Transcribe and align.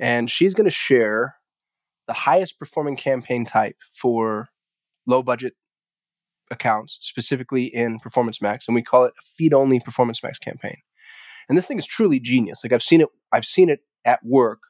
And 0.00 0.30
she's 0.30 0.54
going 0.54 0.64
to 0.64 0.70
share 0.70 1.36
the 2.08 2.14
highest 2.14 2.58
performing 2.58 2.96
campaign 2.96 3.44
type 3.44 3.76
for 3.94 4.48
low 5.06 5.22
budget 5.22 5.52
accounts, 6.50 6.98
specifically 7.02 7.64
in 7.66 8.00
Performance 8.00 8.42
Max. 8.42 8.66
And 8.66 8.74
we 8.74 8.82
call 8.82 9.04
it 9.04 9.12
a 9.12 9.24
feed 9.36 9.54
only 9.54 9.78
Performance 9.78 10.22
Max 10.22 10.38
campaign. 10.38 10.78
And 11.48 11.56
this 11.56 11.66
thing 11.66 11.78
is 11.78 11.86
truly 11.86 12.18
genius. 12.18 12.62
Like 12.64 12.72
I've 12.72 12.82
seen 12.82 13.00
it, 13.00 13.08
I've 13.32 13.44
seen 13.44 13.68
it 13.68 13.80
at 14.04 14.20
work. 14.24 14.60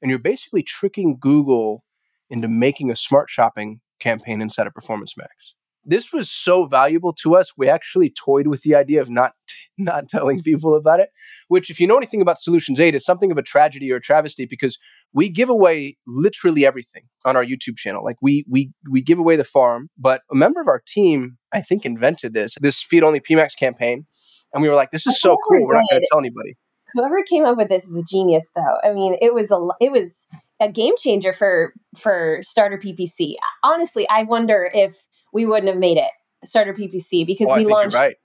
And 0.00 0.10
you're 0.10 0.18
basically 0.18 0.62
tricking 0.62 1.18
Google 1.20 1.84
into 2.30 2.46
making 2.48 2.90
a 2.90 2.96
smart 2.96 3.28
shopping 3.28 3.80
campaign 3.98 4.40
inside 4.40 4.66
of 4.66 4.74
Performance 4.74 5.14
Max. 5.16 5.54
This 5.88 6.12
was 6.12 6.30
so 6.30 6.66
valuable 6.66 7.14
to 7.22 7.34
us. 7.34 7.52
We 7.56 7.68
actually 7.68 8.10
toyed 8.10 8.46
with 8.46 8.62
the 8.62 8.74
idea 8.74 9.00
of 9.00 9.08
not 9.08 9.32
not 9.78 10.08
telling 10.08 10.42
people 10.42 10.76
about 10.76 11.00
it, 11.00 11.10
which 11.48 11.70
if 11.70 11.80
you 11.80 11.86
know 11.86 11.96
anything 11.96 12.20
about 12.20 12.38
Solutions 12.38 12.78
8 12.78 12.94
is 12.94 13.04
something 13.04 13.32
of 13.32 13.38
a 13.38 13.42
tragedy 13.42 13.90
or 13.90 13.96
a 13.96 14.00
travesty 14.00 14.46
because 14.46 14.78
we 15.12 15.28
give 15.28 15.48
away 15.48 15.96
literally 16.06 16.66
everything 16.66 17.04
on 17.24 17.36
our 17.36 17.44
YouTube 17.44 17.76
channel. 17.76 18.04
Like 18.04 18.16
we 18.20 18.44
we 18.48 18.70
we 18.90 19.00
give 19.00 19.18
away 19.18 19.36
the 19.36 19.44
farm, 19.44 19.88
but 19.98 20.20
a 20.30 20.34
member 20.34 20.60
of 20.60 20.68
our 20.68 20.82
team 20.86 21.38
I 21.52 21.62
think 21.62 21.86
invented 21.86 22.34
this 22.34 22.54
this 22.60 22.82
feed 22.82 23.02
only 23.02 23.20
PMax 23.20 23.56
campaign 23.58 24.04
and 24.52 24.62
we 24.62 24.68
were 24.68 24.74
like 24.74 24.90
this 24.90 25.06
is 25.06 25.20
so 25.20 25.36
cool. 25.48 25.66
We're 25.66 25.74
not 25.74 25.84
going 25.90 26.02
to 26.02 26.08
tell 26.10 26.18
anybody. 26.18 26.56
Whoever 26.94 27.22
came 27.22 27.44
up 27.44 27.56
with 27.56 27.68
this 27.68 27.84
is 27.84 27.96
a 27.96 28.04
genius 28.10 28.50
though. 28.54 28.76
I 28.82 28.92
mean, 28.92 29.16
it 29.20 29.34
was 29.34 29.50
a 29.50 29.58
it 29.80 29.92
was 29.92 30.26
a 30.60 30.70
game 30.70 30.94
changer 30.98 31.32
for 31.32 31.72
for 31.96 32.38
starter 32.42 32.78
PPC. 32.78 33.34
Honestly, 33.62 34.08
I 34.08 34.22
wonder 34.24 34.70
if 34.72 34.96
we 35.32 35.44
wouldn't 35.46 35.68
have 35.68 35.78
made 35.78 35.96
it 35.98 36.10
starter 36.44 36.72
PPC 36.74 37.26
because 37.26 37.48
Oh, 37.50 37.56
we 37.56 37.64
launched 37.66 37.96
right. 37.96 38.16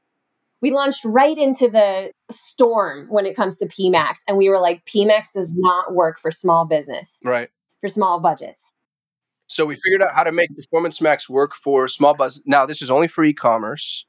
we 0.61 0.71
launched 0.71 1.03
right 1.05 1.37
into 1.37 1.67
the 1.69 2.11
storm 2.31 3.07
when 3.09 3.25
it 3.25 3.35
comes 3.35 3.57
to 3.57 3.65
PMAX 3.65 4.21
and 4.27 4.37
we 4.37 4.49
were 4.49 4.59
like 4.59 4.85
PMAX 4.85 5.33
does 5.33 5.53
not 5.57 5.93
work 5.93 6.19
for 6.19 6.31
small 6.31 6.65
business, 6.65 7.19
Right. 7.23 7.49
for 7.81 7.87
small 7.87 8.19
budgets. 8.19 8.71
So 9.47 9.65
we 9.65 9.75
figured 9.75 10.01
out 10.01 10.13
how 10.15 10.23
to 10.23 10.31
make 10.31 10.55
Performance 10.55 11.01
Max 11.01 11.29
work 11.29 11.53
for 11.55 11.87
small 11.87 12.13
buzz. 12.13 12.41
Now 12.45 12.65
this 12.65 12.81
is 12.81 12.89
only 12.89 13.07
for 13.07 13.23
e-commerce, 13.23 14.05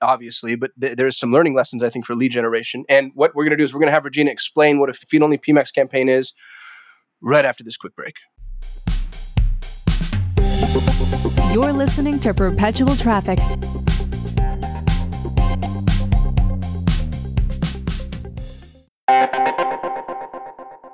obviously, 0.00 0.54
but 0.54 0.70
th- 0.80 0.96
there's 0.96 1.18
some 1.18 1.32
learning 1.32 1.54
lessons 1.54 1.82
I 1.82 1.90
think 1.90 2.06
for 2.06 2.14
lead 2.14 2.30
generation. 2.32 2.84
And 2.88 3.10
what 3.14 3.34
we're 3.34 3.44
going 3.44 3.50
to 3.50 3.56
do 3.56 3.64
is 3.64 3.74
we're 3.74 3.80
going 3.80 3.88
to 3.88 3.94
have 3.94 4.04
Regina 4.04 4.30
explain 4.30 4.78
what 4.78 4.88
a 4.88 4.92
feed 4.94 5.22
only 5.22 5.38
PMax 5.38 5.74
campaign 5.74 6.08
is 6.08 6.32
right 7.20 7.44
after 7.44 7.64
this 7.64 7.76
quick 7.76 7.94
break. 7.96 8.14
You're 11.52 11.72
listening 11.72 12.20
to 12.20 12.32
Perpetual 12.32 12.94
Traffic. 12.94 13.40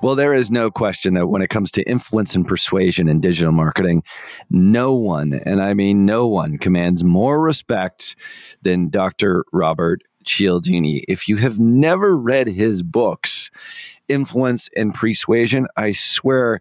Well, 0.02 0.14
there 0.14 0.32
is 0.32 0.50
no 0.50 0.70
question 0.70 1.14
that 1.14 1.26
when 1.26 1.42
it 1.42 1.50
comes 1.50 1.70
to 1.72 1.82
influence 1.82 2.34
and 2.34 2.46
persuasion 2.46 3.08
in 3.08 3.20
digital 3.20 3.52
marketing, 3.52 4.02
no 4.48 4.94
one, 4.94 5.40
and 5.44 5.60
I 5.60 5.74
mean 5.74 6.06
no 6.06 6.26
one, 6.26 6.58
commands 6.58 7.04
more 7.04 7.40
respect 7.40 8.16
than 8.62 8.88
Dr. 8.88 9.44
Robert 9.52 10.02
Cialdini. 10.24 11.04
If 11.08 11.28
you 11.28 11.36
have 11.36 11.58
never 11.58 12.16
read 12.16 12.46
his 12.46 12.82
books, 12.82 13.50
Influence 14.08 14.70
and 14.76 14.94
Persuasion, 14.94 15.66
I 15.76 15.92
swear 15.92 16.60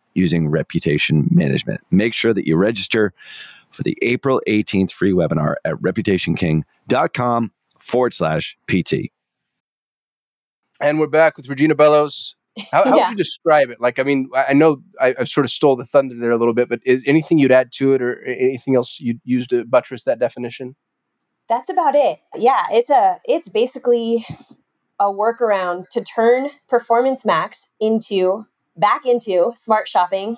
using 0.13 0.49
reputation 0.49 1.27
management. 1.31 1.81
Make 1.91 2.13
sure 2.13 2.33
that 2.33 2.47
you 2.47 2.57
register 2.57 3.13
for 3.69 3.83
the 3.83 3.97
April 4.01 4.41
18th 4.47 4.91
free 4.91 5.11
webinar 5.13 5.55
at 5.65 5.75
reputationking.com 5.75 7.51
forward 7.79 8.13
slash 8.13 8.57
PT. 8.67 9.11
And 10.79 10.99
we're 10.99 11.07
back 11.07 11.37
with 11.37 11.47
Regina 11.47 11.75
Bellows. 11.75 12.35
How, 12.71 12.83
how 12.83 12.83
Yeah. 12.97 13.03
would 13.05 13.11
you 13.11 13.17
describe 13.17 13.69
it? 13.69 13.79
Like, 13.79 13.99
I 13.99 14.03
mean, 14.03 14.29
I 14.35 14.45
I 14.49 14.53
know 14.53 14.81
I, 14.99 15.15
I 15.19 15.23
sort 15.23 15.45
of 15.45 15.51
stole 15.51 15.75
the 15.75 15.85
thunder 15.85 16.15
there 16.19 16.31
a 16.31 16.37
little 16.37 16.53
bit, 16.53 16.67
but 16.69 16.79
is 16.85 17.03
anything 17.07 17.37
you'd 17.37 17.51
add 17.51 17.71
to 17.73 17.93
it, 17.93 18.01
or 18.01 18.21
anything 18.23 18.75
else 18.75 18.99
you'd 18.99 19.21
use 19.23 19.47
to 19.47 19.63
buttress 19.63 20.03
that 20.03 20.19
definition? 20.19 20.75
That's 21.47 21.69
about 21.69 21.95
it. 21.95 22.19
Yeah, 22.35 22.65
it's 22.71 22.89
a 22.89 23.17
it's 23.25 23.47
basically 23.49 24.25
a 24.99 25.05
workaround 25.05 25.87
to 25.89 26.03
turn 26.03 26.49
Performance 26.67 27.25
Max 27.25 27.69
into 27.79 28.45
back 28.75 29.05
into 29.05 29.51
smart 29.55 29.87
shopping 29.87 30.37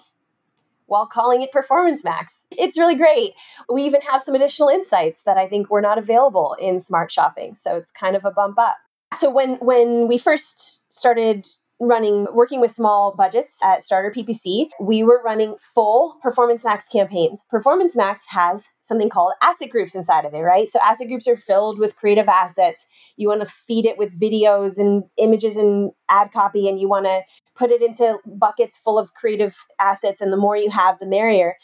while 0.86 1.08
calling 1.08 1.42
it 1.42 1.52
Performance 1.52 2.04
Max. 2.04 2.46
It's 2.52 2.78
really 2.78 2.96
great. 2.96 3.32
We 3.72 3.84
even 3.84 4.02
have 4.02 4.22
some 4.22 4.36
additional 4.36 4.70
insights 4.70 5.24
that 5.24 5.38
I 5.38 5.48
think 5.48 5.70
were 5.70 5.82
not 5.82 5.98
available 5.98 6.56
in 6.60 6.80
smart 6.80 7.12
shopping, 7.12 7.56
so 7.56 7.76
it's 7.76 7.92
kind 7.92 8.16
of 8.16 8.26
a 8.26 8.32
bump 8.32 8.60
up. 8.60 8.78
So 9.14 9.30
when 9.30 9.56
when 9.56 10.08
we 10.08 10.18
first 10.18 10.92
started 10.92 11.48
running 11.80 12.28
working 12.34 12.62
with 12.62 12.72
small 12.72 13.14
budgets 13.16 13.60
at 13.64 13.84
starter 13.84 14.12
ppc 14.16 14.68
we 14.80 15.04
were 15.04 15.22
running 15.24 15.56
full 15.58 16.18
performance 16.22 16.64
max 16.64 16.88
campaigns 16.88 17.44
performance 17.50 17.96
max 17.96 18.24
has 18.30 18.70
something 18.82 19.10
called 19.10 19.34
asset 19.42 19.70
groups 19.70 19.96
inside 19.96 20.24
of 20.24 20.34
it 20.34 20.40
right 20.40 20.70
so 20.70 20.80
asset 20.82 21.08
groups 21.08 21.28
are 21.28 21.36
filled 21.36 21.80
with 21.80 21.96
creative 21.96 22.30
assets 22.30 22.86
you 23.18 23.28
want 23.28 23.42
to 23.42 23.48
feed 23.48 23.86
it 23.86 23.98
with 23.98 24.18
videos 24.18 24.78
and 24.78 25.04
images 25.18 25.58
and 25.58 25.92
ad 26.10 26.32
copy 26.32 26.70
and 26.70 26.80
you 26.80 26.88
want 26.88 27.06
to 27.06 27.22
put 27.56 27.72
it 27.72 27.82
into 27.82 28.18
buckets 28.26 28.80
full 28.80 28.98
of 28.98 29.14
creative 29.14 29.56
assets 29.80 30.22
and 30.22 30.32
the 30.32 30.38
more 30.38 30.58
you 30.58 30.70
have 30.70 31.00
the 31.00 31.06
merrier 31.06 31.56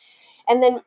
and 0.47 0.61
then 0.61 0.81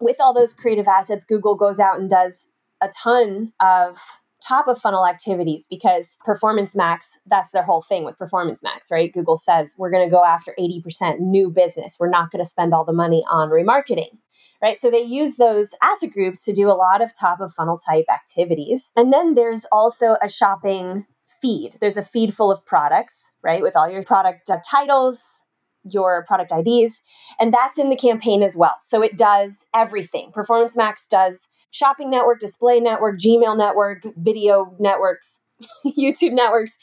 with 0.00 0.16
all 0.20 0.34
those 0.34 0.54
creative 0.54 0.88
assets 0.88 1.24
google 1.24 1.54
goes 1.54 1.80
out 1.80 1.98
and 1.98 2.10
does 2.10 2.50
a 2.80 2.88
ton 3.02 3.52
of 3.60 3.98
top 4.40 4.68
of 4.68 4.78
funnel 4.78 5.06
activities 5.06 5.66
because 5.68 6.16
Performance 6.24 6.76
Max, 6.76 7.18
that's 7.26 7.50
their 7.50 7.62
whole 7.62 7.82
thing 7.82 8.04
with 8.04 8.18
Performance 8.18 8.62
Max, 8.62 8.90
right? 8.90 9.12
Google 9.12 9.36
says 9.36 9.74
we're 9.78 9.90
going 9.90 10.06
to 10.06 10.10
go 10.10 10.24
after 10.24 10.54
80% 10.58 11.20
new 11.20 11.50
business. 11.50 11.96
We're 11.98 12.10
not 12.10 12.30
going 12.30 12.42
to 12.42 12.48
spend 12.48 12.72
all 12.72 12.84
the 12.84 12.92
money 12.92 13.24
on 13.30 13.48
remarketing, 13.48 14.16
right? 14.62 14.78
So 14.78 14.90
they 14.90 15.02
use 15.02 15.36
those 15.36 15.74
asset 15.82 16.10
groups 16.12 16.44
to 16.44 16.52
do 16.52 16.68
a 16.68 16.72
lot 16.72 17.02
of 17.02 17.12
top 17.18 17.40
of 17.40 17.52
funnel 17.52 17.78
type 17.78 18.06
activities. 18.12 18.92
And 18.96 19.12
then 19.12 19.34
there's 19.34 19.66
also 19.72 20.16
a 20.22 20.28
shopping 20.28 21.06
feed. 21.40 21.76
There's 21.80 21.96
a 21.96 22.02
feed 22.02 22.34
full 22.34 22.50
of 22.50 22.64
products, 22.64 23.32
right? 23.42 23.62
With 23.62 23.76
all 23.76 23.90
your 23.90 24.02
product 24.02 24.50
uh, 24.50 24.58
titles, 24.68 25.46
your 25.84 26.24
product 26.26 26.52
IDs, 26.52 27.02
and 27.38 27.52
that's 27.52 27.78
in 27.78 27.90
the 27.90 27.96
campaign 27.96 28.42
as 28.42 28.56
well. 28.56 28.74
So 28.80 29.02
it 29.02 29.16
does 29.16 29.64
everything. 29.74 30.32
Performance 30.32 30.76
Max 30.76 31.08
does 31.08 31.48
shopping 31.70 32.10
network, 32.10 32.40
display 32.40 32.80
network, 32.80 33.18
Gmail 33.18 33.56
network, 33.56 34.04
video 34.16 34.76
networks, 34.78 35.40
YouTube 35.86 36.32
networks. 36.32 36.78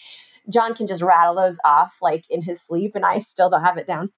John 0.51 0.75
can 0.75 0.87
just 0.87 1.01
rattle 1.01 1.35
those 1.35 1.57
off 1.65 1.97
like 2.01 2.25
in 2.29 2.41
his 2.41 2.61
sleep, 2.61 2.93
and 2.95 3.05
I 3.05 3.19
still 3.19 3.49
don't 3.49 3.63
have 3.63 3.77
it 3.77 3.87
down. 3.87 4.11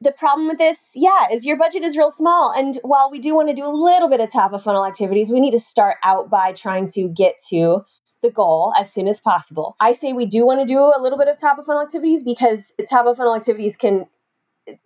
The 0.00 0.12
problem 0.12 0.48
with 0.48 0.58
this, 0.58 0.92
yeah, 0.94 1.28
is 1.32 1.46
your 1.46 1.56
budget 1.56 1.82
is 1.82 1.96
real 1.96 2.10
small. 2.10 2.52
And 2.52 2.78
while 2.82 3.10
we 3.10 3.20
do 3.20 3.34
want 3.34 3.48
to 3.48 3.54
do 3.54 3.64
a 3.64 3.68
little 3.68 4.08
bit 4.08 4.20
of 4.20 4.30
top 4.30 4.52
of 4.52 4.62
funnel 4.62 4.84
activities, 4.84 5.30
we 5.30 5.40
need 5.40 5.52
to 5.52 5.58
start 5.58 5.96
out 6.02 6.28
by 6.28 6.52
trying 6.52 6.88
to 6.88 7.08
get 7.08 7.36
to 7.48 7.82
the 8.24 8.30
goal 8.30 8.72
as 8.76 8.92
soon 8.92 9.06
as 9.06 9.20
possible. 9.20 9.76
I 9.80 9.92
say 9.92 10.12
we 10.12 10.26
do 10.26 10.44
want 10.46 10.60
to 10.60 10.66
do 10.66 10.80
a 10.80 11.00
little 11.00 11.18
bit 11.18 11.28
of 11.28 11.38
top 11.38 11.58
of 11.58 11.66
funnel 11.66 11.82
activities 11.82 12.24
because 12.24 12.72
top 12.90 13.06
of 13.06 13.16
funnel 13.16 13.36
activities 13.36 13.76
can 13.76 14.06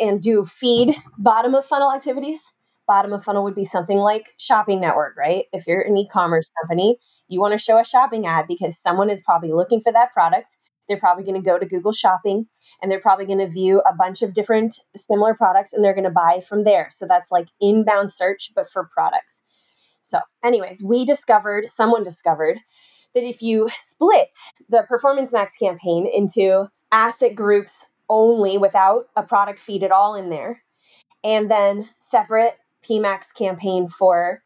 and 0.01 0.21
do 0.21 0.45
feed 0.45 0.97
bottom 1.19 1.55
of 1.55 1.65
funnel 1.65 1.93
activities. 1.93 2.53
Bottom 2.87 3.13
of 3.13 3.23
funnel 3.23 3.45
would 3.45 3.55
be 3.55 3.65
something 3.65 3.99
like 3.99 4.35
shopping 4.39 4.81
network, 4.81 5.17
right? 5.17 5.45
If 5.53 5.67
you're 5.67 5.83
an 5.83 5.97
e 5.97 6.09
commerce 6.09 6.51
company, 6.61 6.99
you 7.29 7.41
want 7.41 7.53
to 7.53 7.59
show 7.59 7.79
a 7.79 7.85
shopping 7.85 8.27
ad 8.27 8.47
because 8.49 8.79
someone 8.79 9.11
is 9.11 9.21
probably 9.21 9.53
looking 9.53 9.81
for 9.81 9.93
that 9.93 10.13
product. 10.13 10.57
They're 10.89 10.97
probably 10.99 11.25
going 11.25 11.41
to 11.41 11.45
go 11.45 11.59
to 11.59 11.67
Google 11.67 11.93
Shopping 11.93 12.47
and 12.81 12.91
they're 12.91 12.99
probably 12.99 13.27
going 13.27 13.41
to 13.41 13.47
view 13.47 13.81
a 13.81 13.95
bunch 13.95 14.23
of 14.23 14.33
different 14.33 14.81
similar 14.97 15.35
products 15.35 15.75
and 15.75 15.85
they're 15.85 15.95
going 15.95 16.05
to 16.05 16.11
buy 16.11 16.41
from 16.41 16.65
there. 16.65 16.89
So 16.91 17.07
that's 17.07 17.31
like 17.31 17.49
inbound 17.61 18.11
search, 18.11 18.53
but 18.55 18.71
for 18.71 18.89
products. 18.93 19.45
So, 20.01 20.21
anyways, 20.43 20.83
we 20.83 21.05
discovered, 21.05 21.69
someone 21.69 22.03
discovered 22.03 22.61
that 23.19 23.27
if 23.27 23.43
you 23.43 23.69
split 23.71 24.37
the 24.69 24.85
Performance 24.89 25.33
Max 25.33 25.57
campaign 25.57 26.07
into 26.07 26.69
asset 26.93 27.35
groups 27.35 27.87
only 28.09 28.57
without 28.57 29.09
a 29.17 29.23
product 29.25 29.59
feed 29.59 29.83
at 29.83 29.91
all 29.91 30.15
in 30.15 30.31
there, 30.31 30.63
and 31.25 31.51
then 31.51 31.89
separate 31.99 32.57
PMAX 32.89 33.35
campaign 33.35 33.89
for 33.89 34.43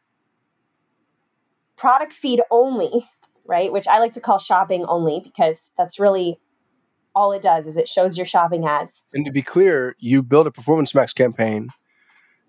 product 1.75 2.13
feed 2.13 2.41
only, 2.49 3.07
right? 3.45 3.71
Which 3.71 3.87
I 3.87 3.99
like 3.99 4.13
to 4.13 4.21
call 4.21 4.39
shopping 4.39 4.85
only 4.85 5.19
because 5.19 5.69
that's 5.77 5.99
really 5.99 6.39
all 7.15 7.31
it 7.31 7.43
does 7.43 7.67
is 7.67 7.77
it 7.77 7.87
shows 7.87 8.17
your 8.17 8.25
shopping 8.25 8.65
ads. 8.65 9.03
And 9.13 9.23
to 9.25 9.31
be 9.31 9.43
clear, 9.43 9.95
you 9.99 10.23
build 10.23 10.47
a 10.47 10.51
Performance 10.51 10.95
Max 10.95 11.13
campaign, 11.13 11.69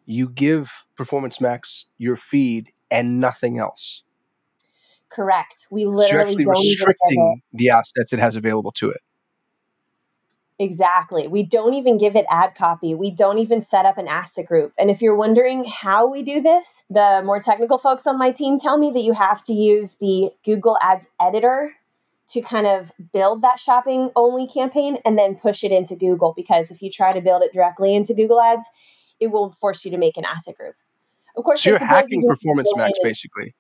you 0.07 0.29
give 0.29 0.87
Performance 0.97 1.39
Max 1.39 1.85
your 1.99 2.17
feed 2.17 2.73
and 2.91 3.21
nothing 3.21 3.59
else. 3.59 4.03
Correct. 5.15 5.69
We 5.71 5.85
literally 5.87 6.33
so 6.33 6.39
you're 6.41 6.51
actually 6.51 6.71
restricting 6.71 7.43
the 7.53 7.71
assets 7.71 8.13
it 8.13 8.19
has 8.19 8.35
available 8.35 8.73
to 8.73 8.91
it. 8.91 9.01
Exactly. 10.59 11.27
We 11.29 11.43
don't 11.43 11.75
even 11.75 11.99
give 11.99 12.15
it 12.15 12.27
ad 12.31 12.55
copy. 12.55 12.95
We 12.95 13.11
don't 13.11 13.39
even 13.39 13.61
set 13.61 13.87
up 13.87 13.99
an 13.99 14.09
asset 14.09 14.47
group. 14.47 14.73
And 14.79 14.91
if 14.91 15.03
you're 15.03 15.17
wondering 15.17 15.65
how 15.65 16.09
we 16.09 16.23
do 16.23 16.41
this, 16.41 16.85
the 16.91 17.23
more 17.25 17.41
technical 17.41 17.79
folks 17.79 18.07
on 18.07 18.19
my 18.19 18.31
team 18.31 18.59
tell 18.59 18.79
me 18.79 18.91
that 18.93 19.01
you 19.01 19.13
have 19.13 19.43
to 19.45 19.53
use 19.53 19.97
the 19.97 20.31
Google 20.45 20.79
Ads 20.81 21.09
editor 21.21 21.75
to 22.29 22.41
kind 22.41 22.67
of 22.67 22.93
build 23.13 23.43
that 23.43 23.61
shopping 23.61 24.11
only 24.17 24.47
campaign 24.47 24.99
and 25.05 25.19
then 25.19 25.35
push 25.35 25.65
it 25.65 25.73
into 25.73 25.97
Google. 25.97 26.33
Because 26.37 26.71
if 26.71 26.83
you 26.83 26.91
try 26.91 27.13
to 27.13 27.21
build 27.21 27.43
it 27.43 27.53
directly 27.53 27.95
into 27.95 28.15
Google 28.15 28.41
Ads, 28.41 28.65
it 29.21 29.29
will 29.29 29.53
force 29.53 29.85
you 29.85 29.91
to 29.91 29.99
make 29.99 30.17
an 30.17 30.25
asset 30.25 30.57
group. 30.57 30.75
Of 31.37 31.43
course, 31.43 31.63
so 31.63 31.71
you're 31.71 31.79
hacking 31.81 32.23
Performance 32.27 32.73
Max, 32.77 32.97
basically. 33.03 33.55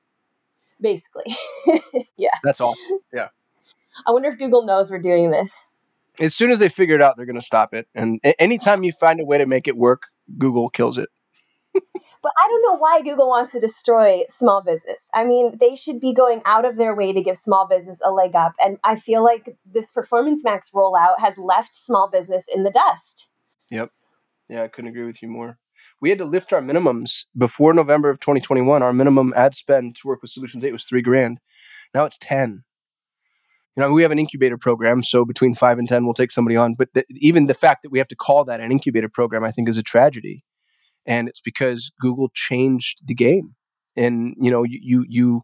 Basically. 0.84 1.34
yeah. 2.16 2.28
That's 2.44 2.60
awesome. 2.60 2.98
Yeah. 3.12 3.28
I 4.06 4.12
wonder 4.12 4.28
if 4.28 4.38
Google 4.38 4.64
knows 4.64 4.90
we're 4.90 5.00
doing 5.00 5.32
this 5.32 5.64
as 6.20 6.34
soon 6.34 6.50
as 6.50 6.58
they 6.58 6.68
figure 6.68 6.94
it 6.94 7.02
out, 7.02 7.16
they're 7.16 7.26
going 7.26 7.36
to 7.36 7.42
stop 7.42 7.74
it. 7.74 7.88
And 7.94 8.20
anytime 8.38 8.84
you 8.84 8.92
find 8.92 9.20
a 9.20 9.24
way 9.24 9.38
to 9.38 9.46
make 9.46 9.66
it 9.66 9.76
work, 9.76 10.04
Google 10.38 10.70
kills 10.70 10.98
it. 10.98 11.08
but 11.74 12.32
I 12.40 12.48
don't 12.48 12.62
know 12.62 12.78
why 12.78 13.02
Google 13.02 13.28
wants 13.28 13.50
to 13.52 13.60
destroy 13.60 14.22
small 14.28 14.62
business. 14.62 15.08
I 15.12 15.24
mean, 15.24 15.58
they 15.58 15.74
should 15.74 16.00
be 16.00 16.14
going 16.14 16.40
out 16.44 16.64
of 16.64 16.76
their 16.76 16.94
way 16.94 17.12
to 17.12 17.20
give 17.20 17.36
small 17.36 17.66
business 17.66 18.00
a 18.04 18.12
leg 18.12 18.36
up. 18.36 18.52
And 18.64 18.78
I 18.84 18.94
feel 18.94 19.24
like 19.24 19.56
this 19.66 19.90
Performance 19.90 20.44
Max 20.44 20.70
rollout 20.70 21.18
has 21.18 21.36
left 21.36 21.74
small 21.74 22.08
business 22.08 22.48
in 22.52 22.62
the 22.62 22.70
dust. 22.70 23.30
Yep. 23.70 23.90
Yeah, 24.48 24.62
I 24.62 24.68
couldn't 24.68 24.90
agree 24.90 25.06
with 25.06 25.20
you 25.20 25.28
more. 25.28 25.58
We 26.00 26.10
had 26.10 26.18
to 26.18 26.24
lift 26.24 26.52
our 26.52 26.60
minimums 26.60 27.24
before 27.36 27.72
November 27.72 28.10
of 28.10 28.20
2021. 28.20 28.82
Our 28.82 28.92
minimum 28.92 29.32
ad 29.36 29.54
spend 29.54 29.96
to 29.96 30.08
work 30.08 30.20
with 30.22 30.30
Solutions 30.30 30.64
8 30.64 30.72
was 30.72 30.84
three 30.84 31.02
grand. 31.02 31.38
Now 31.94 32.04
it's 32.04 32.18
10 32.20 32.64
you 33.76 33.82
know, 33.82 33.92
we 33.92 34.02
have 34.02 34.12
an 34.12 34.18
incubator 34.18 34.56
program, 34.56 35.02
so 35.02 35.24
between 35.24 35.54
five 35.54 35.78
and 35.78 35.88
ten, 35.88 36.04
we'll 36.04 36.14
take 36.14 36.30
somebody 36.30 36.56
on. 36.56 36.74
But 36.74 36.90
even 37.10 37.46
the 37.46 37.54
fact 37.54 37.82
that 37.82 37.90
we 37.90 37.98
have 37.98 38.08
to 38.08 38.16
call 38.16 38.44
that 38.44 38.60
an 38.60 38.70
incubator 38.70 39.08
program, 39.08 39.42
I 39.42 39.50
think, 39.50 39.68
is 39.68 39.76
a 39.76 39.82
tragedy, 39.82 40.44
and 41.06 41.28
it's 41.28 41.40
because 41.40 41.90
Google 42.00 42.30
changed 42.34 43.00
the 43.06 43.14
game. 43.14 43.56
And 43.96 44.34
you 44.38 44.50
know, 44.50 44.62
you, 44.62 45.04
you 45.08 45.42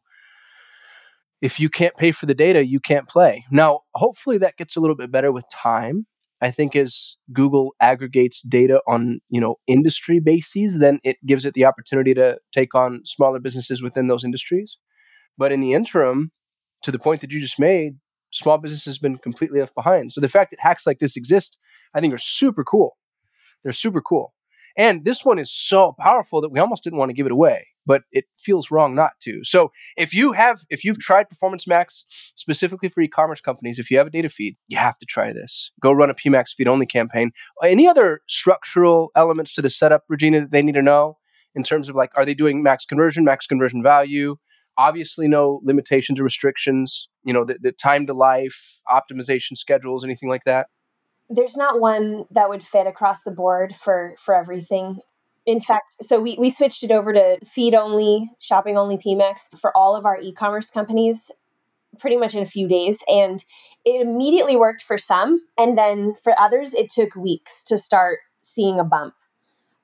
if 1.41 1.59
you 1.59 1.69
can't 1.69 1.97
pay 1.97 2.13
for 2.13 2.27
the 2.27 2.35
data, 2.35 2.65
you 2.65 2.79
can't 2.79 3.09
play. 3.09 3.45
Now, 3.51 3.81
hopefully, 3.95 4.39
that 4.39 4.57
gets 4.57 4.77
a 4.77 4.81
little 4.81 4.97
bit 4.97 5.11
better 5.11 5.33
with 5.33 5.45
time. 5.53 6.07
I 6.43 6.51
think 6.51 6.75
as 6.75 7.17
Google 7.33 7.75
aggregates 7.81 8.41
data 8.43 8.81
on 8.87 9.21
you 9.29 9.41
know 9.41 9.57
industry 9.67 10.21
bases, 10.21 10.79
then 10.79 11.01
it 11.05 11.17
gives 11.27 11.45
it 11.45 11.55
the 11.55 11.65
opportunity 11.67 12.15
to 12.15 12.39
take 12.55 12.75
on 12.75 13.03
smaller 13.05 13.41
businesses 13.41 13.83
within 13.83 14.09
those 14.09 14.25
industries. 14.25 14.79
But 15.37 15.53
in 15.53 15.61
the 15.61 15.75
interim, 15.75 16.33
to 16.83 16.91
the 16.91 16.99
point 16.99 17.21
that 17.21 17.33
you 17.33 17.41
just 17.41 17.59
made, 17.59 17.97
small 18.31 18.59
business 18.59 18.85
has 18.85 18.99
been 18.99 19.19
completely 19.19 19.61
left 19.61 19.75
behind. 19.75 20.13
So 20.13 20.21
the 20.21 20.29
fact 20.29 20.51
that 20.51 20.61
hacks 20.61 20.87
like 20.87 20.99
this 20.99 21.17
exist, 21.17 21.57
I 21.95 22.01
think 22.01 22.15
are 22.15 22.19
super 22.19 22.65
cool. 22.65 22.97
They're 23.63 23.73
super 23.73 24.01
cool. 24.01 24.33
And 24.77 25.05
this 25.05 25.25
one 25.25 25.39
is 25.39 25.53
so 25.53 25.95
powerful 25.99 26.41
that 26.41 26.51
we 26.53 26.61
almost 26.61 26.85
didn't 26.85 26.99
want 26.99 27.11
to 27.11 27.15
give 27.15 27.27
it 27.27 27.33
away, 27.33 27.67
but 27.87 28.03
it 28.13 28.25
feels 28.39 28.71
wrong 28.71 28.95
not 28.95 29.13
to. 29.23 29.41
So 29.43 29.73
if 29.97 30.13
you 30.15 30.33
have 30.33 30.61
if 30.71 30.85
you've 30.85 30.99
tried 30.99 31.29
Performance 31.29 31.67
Max 31.67 32.05
specifically 32.35 32.89
for 32.89 33.01
e-commerce 33.01 33.41
companies, 33.41 33.79
if 33.79 33.91
you 33.91 33.99
have 33.99 34.07
a 34.07 34.11
data 34.11 34.29
feed, 34.29 34.57
you 34.69 34.79
have 34.79 34.99
to 34.99 35.07
try 35.07 35.33
this. 35.33 35.71
Go 35.81 35.93
run 35.93 36.11
a 36.11 36.15
PMax 36.15 36.55
feed 36.55 36.69
only 36.69 36.87
campaign. 36.87 37.33
Any 37.63 37.89
other 37.89 38.21
structural 38.29 39.11
elements 39.17 39.53
to 39.55 39.63
the 39.63 39.71
setup, 39.71 40.05
Regina, 40.09 40.41
that 40.41 40.51
they 40.51 40.63
need 40.63 40.75
to 40.75 40.83
know 40.83 41.19
in 41.55 41.63
terms 41.63 41.89
of 41.89 41.97
like 41.97 42.11
are 42.17 42.25
they 42.25 42.35
doing 42.35 42.63
max 42.63 42.85
conversion, 42.85 43.25
max 43.25 43.47
conversion 43.47 43.83
value? 43.83 44.37
obviously 44.79 45.29
no 45.29 45.61
limitations 45.63 46.19
or 46.19 46.25
restrictions 46.25 47.09
you 47.25 47.35
know 47.35 47.45
the, 47.45 47.59
the 47.61 47.73
time 47.73 48.07
to 48.07 48.15
life 48.15 48.81
optimization 48.89 49.57
schedules 49.57 50.05
anything 50.05 50.29
like 50.29 50.45
that 50.45 50.69
there's 51.29 51.57
not 51.57 51.81
one 51.81 52.25
that 52.31 52.49
would 52.49 52.63
fit 52.63 52.87
across 52.87 53.23
the 53.23 53.31
board 53.31 53.75
for 53.75 54.15
for 54.19 54.35
everything 54.35 54.99
in 55.51 55.61
fact 55.61 55.93
so 56.01 56.21
we, 56.21 56.37
we 56.39 56.51
switched 56.51 56.83
it 56.83 56.91
over 56.91 57.13
to 57.13 57.39
feed 57.45 57.75
only 57.75 58.31
shopping 58.39 58.77
only 58.77 58.97
pmax 58.97 59.41
for 59.59 59.77
all 59.77 59.97
of 59.97 60.05
our 60.05 60.19
e-commerce 60.21 60.71
companies 60.71 61.31
pretty 61.99 62.17
much 62.17 62.35
in 62.35 62.43
a 62.43 62.47
few 62.47 62.69
days 62.69 63.03
and 63.09 63.45
it 63.85 64.01
immediately 64.01 64.57
worked 64.57 64.83
for 64.83 64.97
some 64.97 65.41
and 65.59 65.77
then 65.77 66.15
for 66.23 66.39
others 66.41 66.75
it 66.75 66.89
took 66.89 67.15
weeks 67.15 67.65
to 67.65 67.77
start 67.77 68.19
seeing 68.41 68.79
a 68.79 68.85
bump 68.85 69.15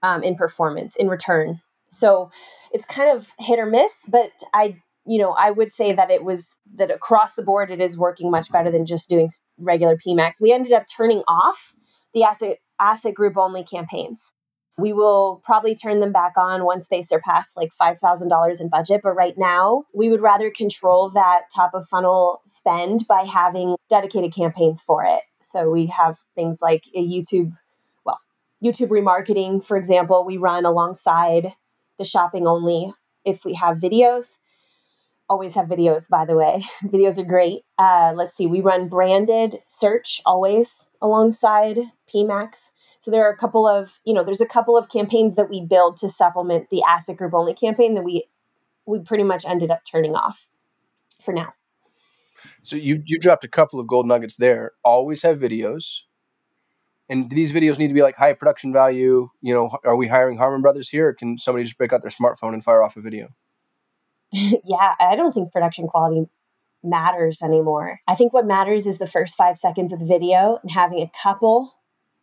um, 0.03 0.23
in 0.23 0.37
performance 0.37 0.97
in 0.97 1.09
return 1.09 1.61
so 1.89 2.31
it's 2.73 2.87
kind 2.87 3.15
of 3.15 3.31
hit 3.39 3.59
or 3.59 3.67
miss 3.67 4.09
but 4.11 4.31
i 4.55 4.77
you 5.07 5.19
know, 5.19 5.35
I 5.39 5.53
would 5.53 5.71
say 5.71 5.93
that 5.93 6.11
it 6.11 6.25
was 6.25 6.59
that 6.75 6.91
across 6.91 7.35
the 7.35 7.43
board 7.45 7.71
it 7.71 7.81
is 7.81 7.97
working 7.97 8.31
much 8.31 8.51
better 8.51 8.71
than 8.71 8.85
just 8.85 9.09
doing 9.09 9.31
regular 9.57 9.97
PMAX. 9.97 10.41
We 10.43 10.53
ended 10.53 10.73
up 10.73 10.85
turning 10.95 11.23
off 11.29 11.75
the 12.13 12.25
asset 12.25 12.59
asset 12.81 13.15
group 13.15 13.37
only 13.37 13.63
campaigns. 13.63 14.33
We 14.79 14.93
will 14.93 15.43
probably 15.45 15.75
turn 15.75 16.01
them 16.01 16.13
back 16.13 16.35
on 16.37 16.65
once 16.65 16.89
they 16.89 17.03
surpass 17.03 17.57
like 17.57 17.71
$5,000 17.81 18.61
in 18.61 18.69
budget. 18.69 19.01
But 19.03 19.15
right 19.15 19.37
now, 19.37 19.85
we 19.95 20.09
would 20.11 20.21
rather 20.21 20.51
control 20.51 21.09
that 21.11 21.43
top 21.55 21.73
of 21.75 21.89
funnel 21.89 22.41
spend 22.45 23.05
by 23.09 23.23
having 23.23 23.77
dedicated 23.89 24.35
campaigns 24.35 24.83
for 24.83 25.05
it. 25.05 25.23
So 25.41 25.71
we 25.71 25.87
have 25.87 26.19
things 26.35 26.61
like 26.61 26.85
a 26.95 27.07
YouTube, 27.07 27.57
well, 28.05 28.21
YouTube 28.63 28.89
remarketing, 28.89 29.65
for 29.65 29.77
example, 29.77 30.25
we 30.25 30.37
run 30.37 30.67
alongside 30.67 31.53
the 31.99 32.05
shopping 32.05 32.47
only 32.47 32.93
if 33.25 33.45
we 33.45 33.55
have 33.55 33.79
videos 33.79 34.39
always 35.29 35.55
have 35.55 35.67
videos, 35.67 36.09
by 36.09 36.25
the 36.25 36.37
way. 36.37 36.63
videos 36.85 37.19
are 37.19 37.25
great. 37.25 37.63
Uh, 37.79 38.13
let's 38.15 38.35
see, 38.35 38.47
we 38.47 38.61
run 38.61 38.89
branded 38.89 39.61
search 39.67 40.21
always 40.25 40.89
alongside 41.03 41.79
PMAX. 42.13 42.71
So 42.99 43.11
there 43.11 43.25
are 43.27 43.31
a 43.31 43.37
couple 43.37 43.67
of, 43.67 44.01
you 44.05 44.15
know, 44.15 44.25
there's 44.25 44.41
a 44.41 44.47
couple 44.47 44.77
of 44.77 44.89
campaigns 44.89 45.37
that 45.37 45.51
we 45.51 45.65
build 45.65 45.97
to 45.99 46.09
supplement 46.09 46.71
the 46.71 46.83
asset 46.83 47.17
group 47.17 47.35
only 47.35 47.55
campaign 47.55 47.95
that 47.95 48.03
we 48.03 48.25
we 48.87 49.01
pretty 49.01 49.25
much 49.25 49.45
ended 49.45 49.71
up 49.71 49.81
turning 49.85 50.15
off 50.15 50.49
for 51.23 51.33
now. 51.33 51.53
So 52.63 52.77
you 52.77 53.03
you 53.05 53.19
dropped 53.19 53.45
a 53.45 53.49
couple 53.49 53.81
of 53.81 53.87
gold 53.87 54.07
nuggets 54.07 54.37
there. 54.37 54.73
Always 54.85 55.23
have 55.23 55.39
videos. 55.39 56.03
And 57.09 57.31
do 57.31 57.37
these 57.37 57.53
videos 57.53 57.79
need 57.79 57.89
to 57.89 57.95
be 57.95 58.03
like 58.03 58.17
high 58.17 58.33
production 58.33 58.73
value? 58.73 59.29
You 59.41 59.55
know, 59.55 59.79
are 59.85 59.97
we 59.97 60.09
hiring 60.09 60.39
Harmon 60.39 60.61
Brothers 60.61 60.89
here, 60.89 61.09
or 61.09 61.15
can 61.15 61.39
somebody 61.39 61.65
just 61.65 61.79
break 61.79 61.93
out 61.93 62.03
their 62.03 62.11
smartphone 62.11 62.53
and 62.53 62.65
fire 62.65 62.83
off 62.83 62.97
a 62.97 63.01
video? 63.01 63.29
yeah, 64.33 64.95
I 64.99 65.15
don't 65.15 65.33
think 65.33 65.53
production 65.53 65.87
quality 65.87 66.27
matters 66.83 67.43
anymore. 67.43 68.01
I 68.09 68.15
think 68.15 68.33
what 68.33 68.47
matters 68.47 68.87
is 68.87 68.99
the 68.99 69.07
first 69.07 69.37
five 69.37 69.57
seconds 69.57 69.93
of 69.93 70.01
the 70.01 70.07
video 70.07 70.59
and 70.63 70.71
having 70.71 71.01
a 71.01 71.11
couple 71.23 71.75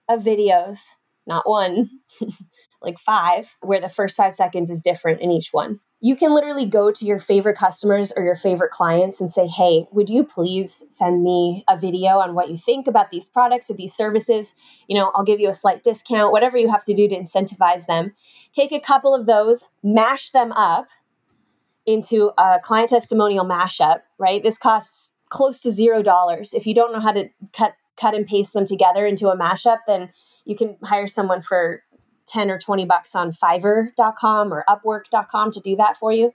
of 0.10 0.22
videos, 0.22 0.96
not 1.26 1.48
one, 1.48 1.90
like 2.82 3.00
five, 3.00 3.56
where 3.62 3.82
the 3.82 3.90
first 3.90 4.18
five 4.18 4.34
seconds 4.34 4.70
is 4.70 4.82
different 4.82 5.22
in 5.22 5.32
each 5.32 5.50
one. 5.52 5.80
You 6.02 6.18
can 6.18 6.34
literally 6.34 6.66
go 6.66 6.92
to 6.92 7.06
your 7.06 7.18
favorite 7.18 7.58
customers 7.58 8.12
or 8.18 8.26
your 8.26 8.36
favorite 8.36 8.72
clients 8.72 9.22
and 9.22 9.32
say, 9.32 9.48
Hey, 9.48 9.86
would 9.94 10.10
you 10.10 10.26
please 10.26 10.84
send 10.90 11.24
me 11.24 11.64
a 11.70 11.78
video 11.78 12.18
on 12.18 12.36
what 12.36 12.50
you 12.50 12.58
think 12.58 12.88
about 12.88 13.10
these 13.10 13.30
products 13.30 13.72
or 13.72 13.76
these 13.76 13.94
services? 13.94 14.54
You 14.90 14.98
know, 14.98 15.12
I'll 15.16 15.24
give 15.24 15.40
you 15.40 15.48
a 15.48 15.54
slight 15.54 15.82
discount, 15.82 16.34
whatever 16.34 16.58
you 16.58 16.70
have 16.70 16.84
to 16.86 16.94
do 16.94 17.08
to 17.08 17.16
incentivize 17.16 17.86
them. 17.86 18.14
Take 18.52 18.74
a 18.74 18.82
couple 18.82 19.16
of 19.16 19.28
those, 19.28 19.70
mash 19.82 20.32
them 20.32 20.52
up 20.52 20.88
into 21.86 22.32
a 22.38 22.60
client 22.62 22.90
testimonial 22.90 23.46
mashup, 23.46 24.02
right? 24.18 24.44
This 24.44 24.58
costs 24.58 25.14
close 25.30 25.62
to 25.62 25.72
zero 25.72 26.04
dollars. 26.04 26.54
If 26.54 26.68
you 26.68 26.76
don't 26.76 26.92
know 26.92 27.00
how 27.00 27.14
to 27.14 27.30
cut 27.54 27.76
cut 28.00 28.16
and 28.16 28.28
paste 28.28 28.54
them 28.54 28.66
together 28.66 29.06
into 29.06 29.30
a 29.30 29.38
mashup, 29.38 29.80
then 29.88 30.10
you 30.46 30.56
can 30.56 30.78
hire 30.84 31.08
someone 31.08 31.42
for 31.42 31.84
10 32.28 32.50
or 32.50 32.58
20 32.58 32.86
bucks 32.86 33.16
on 33.16 33.32
fiverr.com 33.32 34.54
or 34.54 34.64
upwork.com 34.68 35.52
to 35.52 35.60
do 35.60 35.76
that 35.76 35.98
for 35.98 36.12
you. 36.12 36.32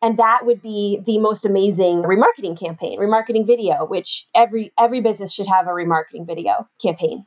And 0.00 0.16
that 0.16 0.42
would 0.44 0.62
be 0.62 1.00
the 1.04 1.18
most 1.18 1.44
amazing 1.44 2.02
remarketing 2.02 2.58
campaign, 2.58 3.00
remarketing 3.00 3.46
video, 3.46 3.84
which 3.84 4.28
every 4.34 4.72
every 4.78 5.00
business 5.00 5.34
should 5.34 5.48
have 5.48 5.66
a 5.66 5.70
remarketing 5.70 6.24
video 6.24 6.68
campaign 6.80 7.26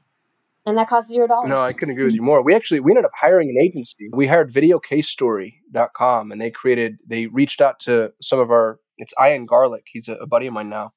and 0.65 0.77
that 0.77 0.87
costs 0.87 1.09
zero 1.09 1.27
dollars. 1.27 1.49
No, 1.49 1.57
I 1.57 1.73
couldn't 1.73 1.91
agree 1.91 2.05
with 2.05 2.13
you 2.13 2.21
more. 2.21 2.43
We 2.43 2.55
actually 2.55 2.79
we 2.79 2.91
ended 2.91 3.05
up 3.05 3.11
hiring 3.15 3.49
an 3.49 3.57
agency. 3.61 4.09
We 4.13 4.27
hired 4.27 4.51
videocasestory.com 4.51 6.31
and 6.31 6.39
they 6.41 6.51
created 6.51 6.97
they 7.07 7.27
reached 7.27 7.61
out 7.61 7.79
to 7.81 8.13
some 8.21 8.39
of 8.39 8.51
our 8.51 8.79
it's 8.97 9.13
Ian 9.19 9.45
Garlic. 9.45 9.85
He's 9.87 10.07
a, 10.07 10.13
a 10.15 10.27
buddy 10.27 10.47
of 10.47 10.53
mine 10.53 10.69
now. 10.69 10.93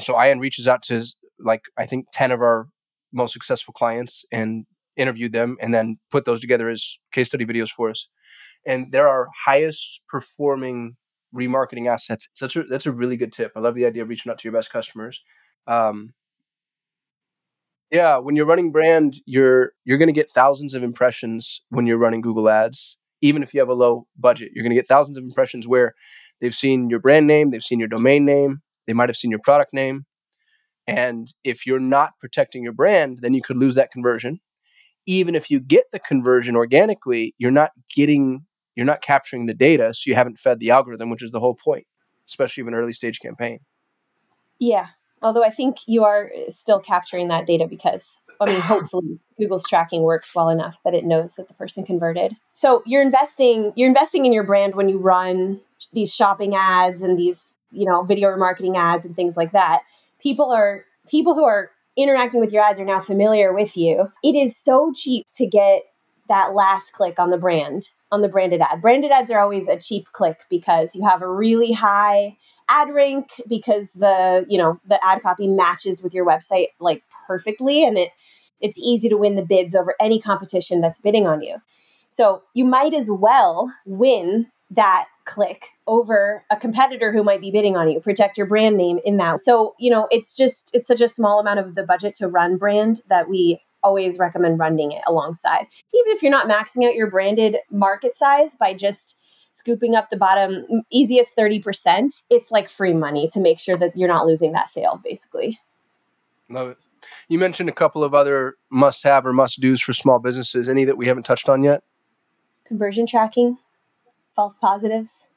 So 0.00 0.20
Ian 0.20 0.40
reaches 0.40 0.68
out 0.68 0.82
to 0.84 1.04
like 1.38 1.62
I 1.78 1.86
think 1.86 2.06
10 2.12 2.32
of 2.32 2.40
our 2.40 2.66
most 3.12 3.32
successful 3.32 3.72
clients 3.72 4.24
and 4.32 4.66
interviewed 4.96 5.32
them 5.32 5.56
and 5.60 5.72
then 5.72 5.98
put 6.10 6.24
those 6.24 6.40
together 6.40 6.68
as 6.68 6.98
case 7.12 7.28
study 7.28 7.44
videos 7.44 7.70
for 7.70 7.90
us. 7.90 8.08
And 8.66 8.92
they're 8.92 9.08
our 9.08 9.28
highest 9.46 10.00
performing 10.08 10.96
remarketing 11.34 11.88
assets. 11.88 12.28
So 12.34 12.46
that's 12.46 12.56
a, 12.56 12.62
that's 12.64 12.86
a 12.86 12.92
really 12.92 13.16
good 13.16 13.32
tip. 13.32 13.52
I 13.56 13.60
love 13.60 13.74
the 13.74 13.86
idea 13.86 14.02
of 14.02 14.08
reaching 14.08 14.30
out 14.30 14.38
to 14.38 14.44
your 14.44 14.52
best 14.52 14.70
customers. 14.70 15.20
Um, 15.66 16.12
yeah, 17.90 18.18
when 18.18 18.36
you're 18.36 18.46
running 18.46 18.70
brand, 18.70 19.16
you're 19.26 19.72
you're 19.84 19.98
going 19.98 20.08
to 20.08 20.12
get 20.12 20.30
thousands 20.30 20.74
of 20.74 20.82
impressions 20.82 21.62
when 21.70 21.86
you're 21.86 21.98
running 21.98 22.20
Google 22.20 22.48
Ads. 22.48 22.96
Even 23.22 23.42
if 23.42 23.52
you 23.52 23.60
have 23.60 23.68
a 23.68 23.74
low 23.74 24.06
budget, 24.16 24.52
you're 24.54 24.62
going 24.62 24.74
to 24.74 24.80
get 24.80 24.88
thousands 24.88 25.18
of 25.18 25.24
impressions 25.24 25.66
where 25.66 25.94
they've 26.40 26.54
seen 26.54 26.88
your 26.88 27.00
brand 27.00 27.26
name, 27.26 27.50
they've 27.50 27.62
seen 27.62 27.78
your 27.78 27.88
domain 27.88 28.24
name, 28.24 28.62
they 28.90 28.94
might 28.94 29.08
have 29.08 29.16
seen 29.16 29.30
your 29.30 29.40
product 29.44 29.72
name. 29.72 30.04
And 30.88 31.32
if 31.44 31.64
you're 31.64 31.78
not 31.78 32.18
protecting 32.18 32.64
your 32.64 32.72
brand, 32.72 33.20
then 33.22 33.34
you 33.34 33.40
could 33.40 33.56
lose 33.56 33.76
that 33.76 33.92
conversion. 33.92 34.40
Even 35.06 35.36
if 35.36 35.48
you 35.48 35.60
get 35.60 35.84
the 35.92 36.00
conversion 36.00 36.56
organically, 36.56 37.36
you're 37.38 37.52
not 37.52 37.70
getting 37.94 38.44
you're 38.74 38.86
not 38.86 39.00
capturing 39.00 39.46
the 39.46 39.54
data, 39.54 39.94
so 39.94 40.08
you 40.08 40.16
haven't 40.16 40.40
fed 40.40 40.58
the 40.58 40.70
algorithm, 40.70 41.08
which 41.08 41.22
is 41.22 41.30
the 41.30 41.38
whole 41.38 41.54
point, 41.54 41.86
especially 42.28 42.62
of 42.62 42.66
an 42.66 42.74
early 42.74 42.92
stage 42.92 43.20
campaign. 43.20 43.60
Yeah, 44.58 44.88
although 45.22 45.44
I 45.44 45.50
think 45.50 45.78
you 45.86 46.02
are 46.02 46.32
still 46.48 46.80
capturing 46.80 47.28
that 47.28 47.46
data 47.46 47.68
because 47.68 48.18
I 48.40 48.46
mean, 48.46 48.60
hopefully 48.60 49.20
Google's 49.38 49.68
tracking 49.68 50.02
works 50.02 50.34
well 50.34 50.48
enough 50.48 50.78
that 50.84 50.94
it 50.94 51.04
knows 51.04 51.34
that 51.34 51.48
the 51.48 51.54
person 51.54 51.84
converted. 51.84 52.36
So 52.50 52.82
you're 52.86 53.02
investing, 53.02 53.72
you're 53.76 53.88
investing 53.88 54.26
in 54.26 54.32
your 54.32 54.44
brand 54.44 54.74
when 54.74 54.88
you 54.88 54.98
run 54.98 55.60
these 55.92 56.14
shopping 56.14 56.54
ads 56.54 57.02
and 57.02 57.18
these, 57.18 57.56
you 57.70 57.86
know, 57.86 58.02
video 58.02 58.28
remarketing 58.28 58.76
ads 58.76 59.04
and 59.04 59.14
things 59.16 59.36
like 59.36 59.52
that. 59.52 59.82
People 60.20 60.50
are 60.50 60.84
people 61.08 61.34
who 61.34 61.44
are 61.44 61.70
interacting 61.96 62.40
with 62.40 62.52
your 62.52 62.62
ads 62.62 62.80
are 62.80 62.84
now 62.84 63.00
familiar 63.00 63.52
with 63.52 63.76
you. 63.76 64.08
It 64.22 64.34
is 64.34 64.56
so 64.56 64.92
cheap 64.94 65.26
to 65.34 65.46
get 65.46 65.82
that 66.28 66.54
last 66.54 66.92
click 66.92 67.18
on 67.18 67.30
the 67.30 67.38
brand 67.38 67.90
on 68.12 68.22
the 68.22 68.28
branded 68.28 68.60
ad. 68.60 68.80
Branded 68.80 69.10
ads 69.10 69.30
are 69.30 69.40
always 69.40 69.68
a 69.68 69.78
cheap 69.78 70.10
click 70.12 70.40
because 70.48 70.94
you 70.94 71.06
have 71.06 71.22
a 71.22 71.28
really 71.28 71.72
high 71.72 72.36
ad 72.68 72.90
rank 72.90 73.32
because 73.48 73.92
the, 73.92 74.46
you 74.48 74.58
know, 74.58 74.80
the 74.86 75.04
ad 75.04 75.22
copy 75.22 75.48
matches 75.48 76.02
with 76.02 76.14
your 76.14 76.24
website 76.24 76.68
like 76.78 77.02
perfectly 77.26 77.84
and 77.84 77.98
it 77.98 78.10
it's 78.60 78.78
easy 78.78 79.08
to 79.08 79.16
win 79.16 79.36
the 79.36 79.42
bids 79.42 79.74
over 79.74 79.94
any 80.00 80.20
competition 80.20 80.80
that's 80.80 81.00
bidding 81.00 81.26
on 81.26 81.40
you. 81.42 81.56
So, 82.08 82.42
you 82.54 82.64
might 82.64 82.92
as 82.92 83.10
well 83.10 83.72
win 83.86 84.50
that 84.70 85.06
click 85.30 85.68
over 85.86 86.44
a 86.50 86.56
competitor 86.56 87.12
who 87.12 87.22
might 87.22 87.40
be 87.40 87.52
bidding 87.52 87.76
on 87.76 87.88
you 87.88 88.00
protect 88.00 88.36
your 88.36 88.46
brand 88.46 88.76
name 88.76 88.98
in 89.04 89.16
that 89.16 89.38
so 89.38 89.74
you 89.78 89.88
know 89.88 90.08
it's 90.10 90.36
just 90.36 90.74
it's 90.74 90.88
such 90.88 91.00
a 91.00 91.06
small 91.06 91.38
amount 91.38 91.60
of 91.60 91.76
the 91.76 91.84
budget 91.84 92.14
to 92.14 92.26
run 92.26 92.56
brand 92.56 93.00
that 93.08 93.28
we 93.28 93.60
always 93.82 94.18
recommend 94.18 94.58
running 94.58 94.92
it 94.92 95.02
alongside. 95.06 95.66
Even 95.94 96.12
if 96.12 96.22
you're 96.22 96.30
not 96.30 96.48
maxing 96.48 96.86
out 96.86 96.94
your 96.94 97.10
branded 97.10 97.56
market 97.70 98.14
size 98.14 98.54
by 98.54 98.74
just 98.74 99.20
scooping 99.52 99.94
up 99.94 100.10
the 100.10 100.16
bottom 100.16 100.64
easiest 100.90 101.36
30%, 101.36 102.24
it's 102.30 102.50
like 102.50 102.68
free 102.68 102.94
money 102.94 103.28
to 103.28 103.40
make 103.40 103.58
sure 103.58 103.76
that 103.76 103.96
you're 103.96 104.08
not 104.08 104.26
losing 104.26 104.52
that 104.52 104.70
sale, 104.70 105.00
basically. 105.02 105.58
Love 106.48 106.70
it. 106.70 106.78
You 107.28 107.38
mentioned 107.38 107.68
a 107.68 107.72
couple 107.72 108.04
of 108.04 108.14
other 108.14 108.56
must 108.70 109.02
have 109.04 109.26
or 109.26 109.32
must 109.32 109.60
do's 109.60 109.80
for 109.80 109.92
small 109.92 110.18
businesses. 110.18 110.68
Any 110.68 110.84
that 110.84 110.96
we 110.96 111.08
haven't 111.08 111.22
touched 111.24 111.48
on 111.48 111.62
yet? 111.62 111.82
Conversion 112.64 113.06
tracking, 113.06 113.58
false 114.40 114.56
positives. 114.56 115.28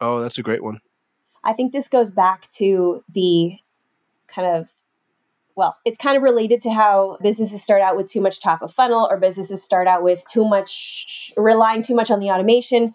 Oh, 0.00 0.20
that's 0.20 0.36
a 0.36 0.42
great 0.42 0.64
one. 0.64 0.80
I 1.44 1.52
think 1.52 1.70
this 1.72 1.86
goes 1.86 2.10
back 2.10 2.50
to 2.54 3.04
the 3.08 3.56
kind 4.26 4.48
of 4.48 4.72
well, 5.54 5.76
it's 5.84 5.96
kind 5.96 6.16
of 6.16 6.24
related 6.24 6.60
to 6.62 6.72
how 6.72 7.18
businesses 7.22 7.62
start 7.62 7.82
out 7.82 7.96
with 7.96 8.10
too 8.10 8.20
much 8.20 8.42
top 8.42 8.62
of 8.62 8.74
funnel 8.74 9.06
or 9.08 9.16
businesses 9.16 9.62
start 9.62 9.86
out 9.86 10.02
with 10.02 10.24
too 10.26 10.44
much, 10.44 11.32
relying 11.36 11.82
too 11.82 11.94
much 11.94 12.10
on 12.10 12.18
the 12.18 12.30
automation. 12.30 12.94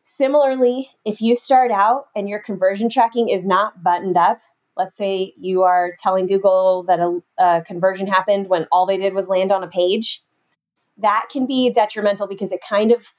Similarly, 0.00 0.88
if 1.04 1.20
you 1.20 1.36
start 1.36 1.70
out 1.70 2.06
and 2.16 2.26
your 2.26 2.40
conversion 2.40 2.88
tracking 2.88 3.28
is 3.28 3.44
not 3.44 3.82
buttoned 3.82 4.16
up, 4.16 4.40
let's 4.78 4.96
say 4.96 5.34
you 5.36 5.62
are 5.62 5.92
telling 5.98 6.26
Google 6.26 6.84
that 6.84 7.00
a, 7.00 7.20
a 7.38 7.62
conversion 7.66 8.06
happened 8.06 8.48
when 8.48 8.66
all 8.72 8.86
they 8.86 8.96
did 8.96 9.12
was 9.12 9.28
land 9.28 9.52
on 9.52 9.62
a 9.62 9.68
page, 9.68 10.22
that 10.96 11.26
can 11.30 11.46
be 11.46 11.70
detrimental 11.70 12.26
because 12.26 12.50
it 12.50 12.60
kind 12.66 12.90
of 12.92 13.12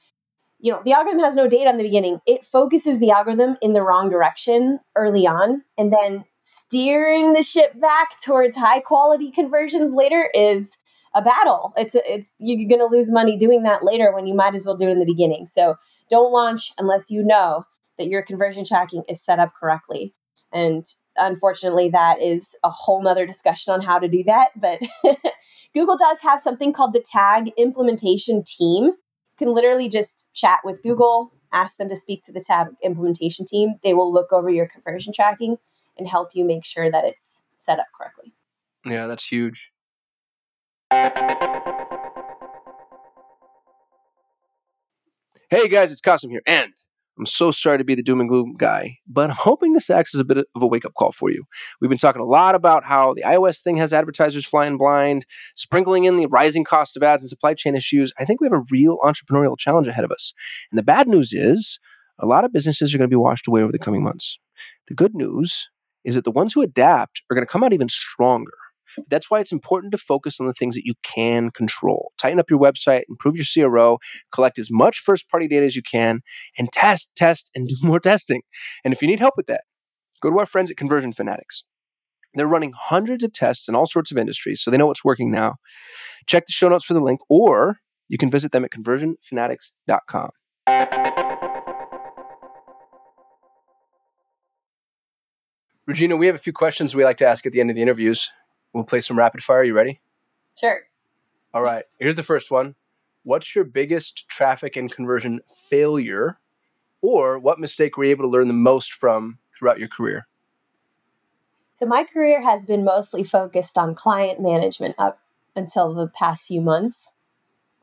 you 0.62 0.70
know, 0.70 0.80
the 0.84 0.92
algorithm 0.92 1.20
has 1.20 1.34
no 1.34 1.48
data 1.48 1.68
in 1.68 1.76
the 1.76 1.82
beginning. 1.82 2.20
It 2.24 2.44
focuses 2.44 3.00
the 3.00 3.10
algorithm 3.10 3.56
in 3.60 3.72
the 3.72 3.82
wrong 3.82 4.08
direction 4.08 4.78
early 4.94 5.26
on, 5.26 5.62
and 5.76 5.92
then 5.92 6.24
steering 6.38 7.32
the 7.32 7.42
ship 7.42 7.78
back 7.80 8.20
towards 8.22 8.56
high 8.56 8.80
quality 8.80 9.32
conversions 9.32 9.90
later 9.92 10.30
is 10.34 10.76
a 11.14 11.20
battle. 11.20 11.72
It's 11.76 11.96
it's 11.96 12.34
you're 12.38 12.68
going 12.68 12.78
to 12.80 12.96
lose 12.96 13.10
money 13.10 13.36
doing 13.36 13.64
that 13.64 13.84
later 13.84 14.12
when 14.14 14.26
you 14.26 14.34
might 14.34 14.54
as 14.54 14.64
well 14.64 14.76
do 14.76 14.88
it 14.88 14.92
in 14.92 15.00
the 15.00 15.04
beginning. 15.04 15.48
So 15.48 15.74
don't 16.08 16.32
launch 16.32 16.72
unless 16.78 17.10
you 17.10 17.24
know 17.24 17.66
that 17.98 18.06
your 18.06 18.22
conversion 18.22 18.64
tracking 18.64 19.02
is 19.08 19.20
set 19.22 19.40
up 19.40 19.52
correctly. 19.58 20.14
And 20.52 20.86
unfortunately, 21.16 21.88
that 21.90 22.22
is 22.22 22.54
a 22.62 22.70
whole 22.70 23.02
nother 23.02 23.26
discussion 23.26 23.72
on 23.72 23.80
how 23.80 23.98
to 23.98 24.06
do 24.06 24.22
that. 24.24 24.50
But 24.54 24.80
Google 25.74 25.96
does 25.96 26.20
have 26.20 26.40
something 26.40 26.72
called 26.72 26.92
the 26.92 27.04
tag 27.04 27.50
implementation 27.56 28.44
team 28.46 28.92
can 29.38 29.54
literally 29.54 29.88
just 29.88 30.32
chat 30.34 30.60
with 30.64 30.82
Google, 30.82 31.32
ask 31.52 31.76
them 31.76 31.88
to 31.88 31.96
speak 31.96 32.22
to 32.24 32.32
the 32.32 32.40
tag 32.40 32.68
implementation 32.82 33.46
team. 33.46 33.74
They 33.82 33.94
will 33.94 34.12
look 34.12 34.32
over 34.32 34.50
your 34.50 34.66
conversion 34.66 35.12
tracking 35.12 35.58
and 35.98 36.08
help 36.08 36.30
you 36.34 36.44
make 36.44 36.64
sure 36.64 36.90
that 36.90 37.04
it's 37.04 37.44
set 37.54 37.78
up 37.78 37.86
correctly. 37.96 38.32
Yeah, 38.84 39.06
that's 39.06 39.26
huge. 39.26 39.70
Hey 45.50 45.68
guys, 45.68 45.92
it's 45.92 46.00
Kasim 46.00 46.30
here, 46.30 46.42
and 46.46 46.72
I'm 47.18 47.26
so 47.26 47.50
sorry 47.50 47.76
to 47.78 47.84
be 47.84 47.94
the 47.94 48.02
doom 48.02 48.20
and 48.20 48.28
gloom 48.28 48.54
guy, 48.56 48.96
but 49.06 49.28
I'm 49.28 49.36
hoping 49.36 49.74
this 49.74 49.90
acts 49.90 50.14
as 50.14 50.20
a 50.20 50.24
bit 50.24 50.38
of 50.38 50.62
a 50.62 50.66
wake 50.66 50.86
up 50.86 50.94
call 50.94 51.12
for 51.12 51.30
you. 51.30 51.44
We've 51.80 51.90
been 51.90 51.98
talking 51.98 52.22
a 52.22 52.26
lot 52.26 52.54
about 52.54 52.84
how 52.84 53.12
the 53.12 53.22
iOS 53.22 53.60
thing 53.60 53.76
has 53.76 53.92
advertisers 53.92 54.46
flying 54.46 54.78
blind, 54.78 55.26
sprinkling 55.54 56.04
in 56.04 56.16
the 56.16 56.26
rising 56.26 56.64
cost 56.64 56.96
of 56.96 57.02
ads 57.02 57.22
and 57.22 57.28
supply 57.28 57.52
chain 57.52 57.76
issues. 57.76 58.12
I 58.18 58.24
think 58.24 58.40
we 58.40 58.46
have 58.46 58.58
a 58.58 58.64
real 58.70 58.98
entrepreneurial 59.04 59.58
challenge 59.58 59.88
ahead 59.88 60.04
of 60.04 60.10
us. 60.10 60.32
And 60.70 60.78
the 60.78 60.82
bad 60.82 61.06
news 61.06 61.34
is 61.34 61.78
a 62.18 62.26
lot 62.26 62.44
of 62.44 62.52
businesses 62.52 62.94
are 62.94 62.98
going 62.98 63.10
to 63.10 63.12
be 63.12 63.16
washed 63.16 63.46
away 63.46 63.62
over 63.62 63.72
the 63.72 63.78
coming 63.78 64.02
months. 64.02 64.38
The 64.88 64.94
good 64.94 65.14
news 65.14 65.68
is 66.04 66.14
that 66.14 66.24
the 66.24 66.30
ones 66.30 66.54
who 66.54 66.62
adapt 66.62 67.22
are 67.30 67.34
going 67.34 67.46
to 67.46 67.50
come 67.50 67.62
out 67.62 67.74
even 67.74 67.88
stronger. 67.88 68.52
That's 69.08 69.30
why 69.30 69.40
it's 69.40 69.52
important 69.52 69.92
to 69.92 69.98
focus 69.98 70.40
on 70.40 70.46
the 70.46 70.52
things 70.52 70.74
that 70.74 70.84
you 70.84 70.94
can 71.02 71.50
control. 71.50 72.12
Tighten 72.18 72.38
up 72.38 72.50
your 72.50 72.58
website, 72.58 73.02
improve 73.08 73.34
your 73.36 73.44
CRO, 73.44 73.98
collect 74.32 74.58
as 74.58 74.70
much 74.70 74.98
first 74.98 75.28
party 75.28 75.48
data 75.48 75.66
as 75.66 75.76
you 75.76 75.82
can, 75.82 76.20
and 76.58 76.70
test, 76.72 77.10
test, 77.16 77.50
and 77.54 77.68
do 77.68 77.76
more 77.82 78.00
testing. 78.00 78.42
And 78.84 78.92
if 78.92 79.02
you 79.02 79.08
need 79.08 79.20
help 79.20 79.34
with 79.36 79.46
that, 79.46 79.62
go 80.20 80.30
to 80.30 80.38
our 80.38 80.46
friends 80.46 80.70
at 80.70 80.76
Conversion 80.76 81.12
Fanatics. 81.12 81.64
They're 82.34 82.46
running 82.46 82.72
hundreds 82.74 83.24
of 83.24 83.32
tests 83.32 83.68
in 83.68 83.74
all 83.74 83.86
sorts 83.86 84.10
of 84.10 84.16
industries, 84.16 84.62
so 84.62 84.70
they 84.70 84.78
know 84.78 84.86
what's 84.86 85.04
working 85.04 85.30
now. 85.30 85.56
Check 86.26 86.46
the 86.46 86.52
show 86.52 86.68
notes 86.68 86.84
for 86.84 86.94
the 86.94 87.00
link, 87.00 87.20
or 87.28 87.78
you 88.08 88.16
can 88.16 88.30
visit 88.30 88.52
them 88.52 88.64
at 88.64 88.70
conversionfanatics.com. 88.70 90.30
Regina, 95.86 96.16
we 96.16 96.26
have 96.26 96.36
a 96.36 96.38
few 96.38 96.52
questions 96.52 96.94
we 96.94 97.04
like 97.04 97.16
to 97.18 97.26
ask 97.26 97.44
at 97.44 97.52
the 97.52 97.60
end 97.60 97.68
of 97.68 97.76
the 97.76 97.82
interviews. 97.82 98.30
We'll 98.72 98.84
play 98.84 99.00
some 99.00 99.18
rapid 99.18 99.42
fire. 99.42 99.64
You 99.64 99.74
ready? 99.74 100.00
Sure. 100.58 100.80
All 101.54 101.62
right. 101.62 101.84
Here's 101.98 102.16
the 102.16 102.22
first 102.22 102.50
one. 102.50 102.74
What's 103.24 103.54
your 103.54 103.64
biggest 103.64 104.28
traffic 104.28 104.76
and 104.76 104.90
conversion 104.90 105.40
failure, 105.68 106.38
or 107.02 107.38
what 107.38 107.60
mistake 107.60 107.96
were 107.96 108.04
you 108.04 108.10
able 108.10 108.24
to 108.24 108.30
learn 108.30 108.48
the 108.48 108.54
most 108.54 108.92
from 108.94 109.38
throughout 109.56 109.78
your 109.78 109.88
career? 109.88 110.26
So, 111.74 111.86
my 111.86 112.04
career 112.04 112.42
has 112.42 112.66
been 112.66 112.84
mostly 112.84 113.22
focused 113.22 113.78
on 113.78 113.94
client 113.94 114.40
management 114.40 114.94
up 114.98 115.20
until 115.54 115.94
the 115.94 116.08
past 116.08 116.46
few 116.46 116.60
months. 116.60 117.12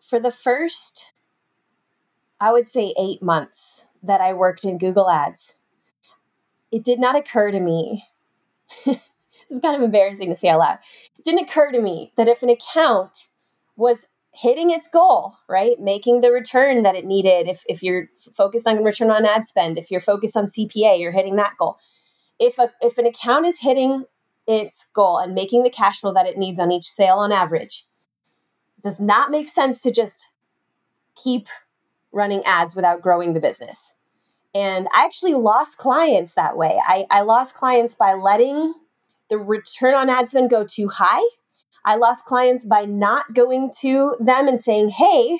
For 0.01 0.19
the 0.19 0.31
first, 0.31 1.13
I 2.39 2.51
would 2.51 2.67
say, 2.67 2.93
eight 2.99 3.21
months 3.21 3.85
that 4.03 4.21
I 4.21 4.33
worked 4.33 4.65
in 4.65 4.77
Google 4.77 5.09
Ads, 5.09 5.55
it 6.71 6.83
did 6.83 6.99
not 6.99 7.15
occur 7.15 7.51
to 7.51 7.59
me. 7.59 8.05
this 9.47 9.55
is 9.55 9.61
kind 9.61 9.75
of 9.75 9.81
embarrassing 9.81 10.29
to 10.29 10.35
say 10.35 10.49
out 10.49 10.59
loud. 10.59 10.77
It 11.17 11.25
didn't 11.25 11.49
occur 11.49 11.71
to 11.71 11.81
me 11.81 12.13
that 12.17 12.27
if 12.27 12.43
an 12.43 12.49
account 12.49 13.27
was 13.75 14.05
hitting 14.33 14.69
its 14.69 14.87
goal, 14.87 15.33
right? 15.47 15.79
Making 15.79 16.21
the 16.21 16.31
return 16.31 16.83
that 16.83 16.95
it 16.95 17.05
needed. 17.05 17.47
If, 17.47 17.63
if 17.67 17.81
you're 17.83 18.07
focused 18.35 18.67
on 18.67 18.83
return 18.83 19.11
on 19.11 19.25
ad 19.25 19.45
spend, 19.45 19.77
if 19.77 19.91
you're 19.91 20.01
focused 20.01 20.37
on 20.37 20.45
CPA, 20.45 20.99
you're 20.99 21.11
hitting 21.11 21.35
that 21.37 21.55
goal. 21.57 21.77
If 22.39 22.57
a 22.57 22.71
if 22.81 22.97
an 22.97 23.05
account 23.05 23.45
is 23.45 23.59
hitting 23.59 24.05
its 24.47 24.87
goal 24.93 25.17
and 25.17 25.33
making 25.33 25.63
the 25.63 25.69
cash 25.69 25.99
flow 25.99 26.13
that 26.13 26.25
it 26.25 26.37
needs 26.37 26.59
on 26.59 26.71
each 26.71 26.85
sale 26.85 27.17
on 27.17 27.31
average, 27.31 27.85
it 28.77 28.83
does 28.83 28.99
not 28.99 29.29
make 29.29 29.47
sense 29.47 29.81
to 29.81 29.91
just 29.91 30.33
keep 31.21 31.47
running 32.11 32.41
ads 32.45 32.75
without 32.75 33.01
growing 33.01 33.33
the 33.33 33.39
business. 33.39 33.93
And 34.55 34.87
I 34.93 35.05
actually 35.05 35.35
lost 35.35 35.77
clients 35.77 36.33
that 36.33 36.57
way. 36.57 36.79
I, 36.83 37.05
I 37.11 37.21
lost 37.21 37.53
clients 37.53 37.93
by 37.93 38.13
letting 38.13 38.73
the 39.29 39.37
return 39.37 39.93
on 39.93 40.09
ad 40.09 40.29
spend 40.29 40.49
go 40.49 40.65
too 40.65 40.87
high 40.87 41.23
I 41.85 41.95
lost 41.95 42.25
clients 42.25 42.65
by 42.65 42.85
not 42.85 43.33
going 43.33 43.71
to 43.79 44.15
them 44.19 44.47
and 44.47 44.59
saying, 44.59 44.89
hey, 44.89 45.39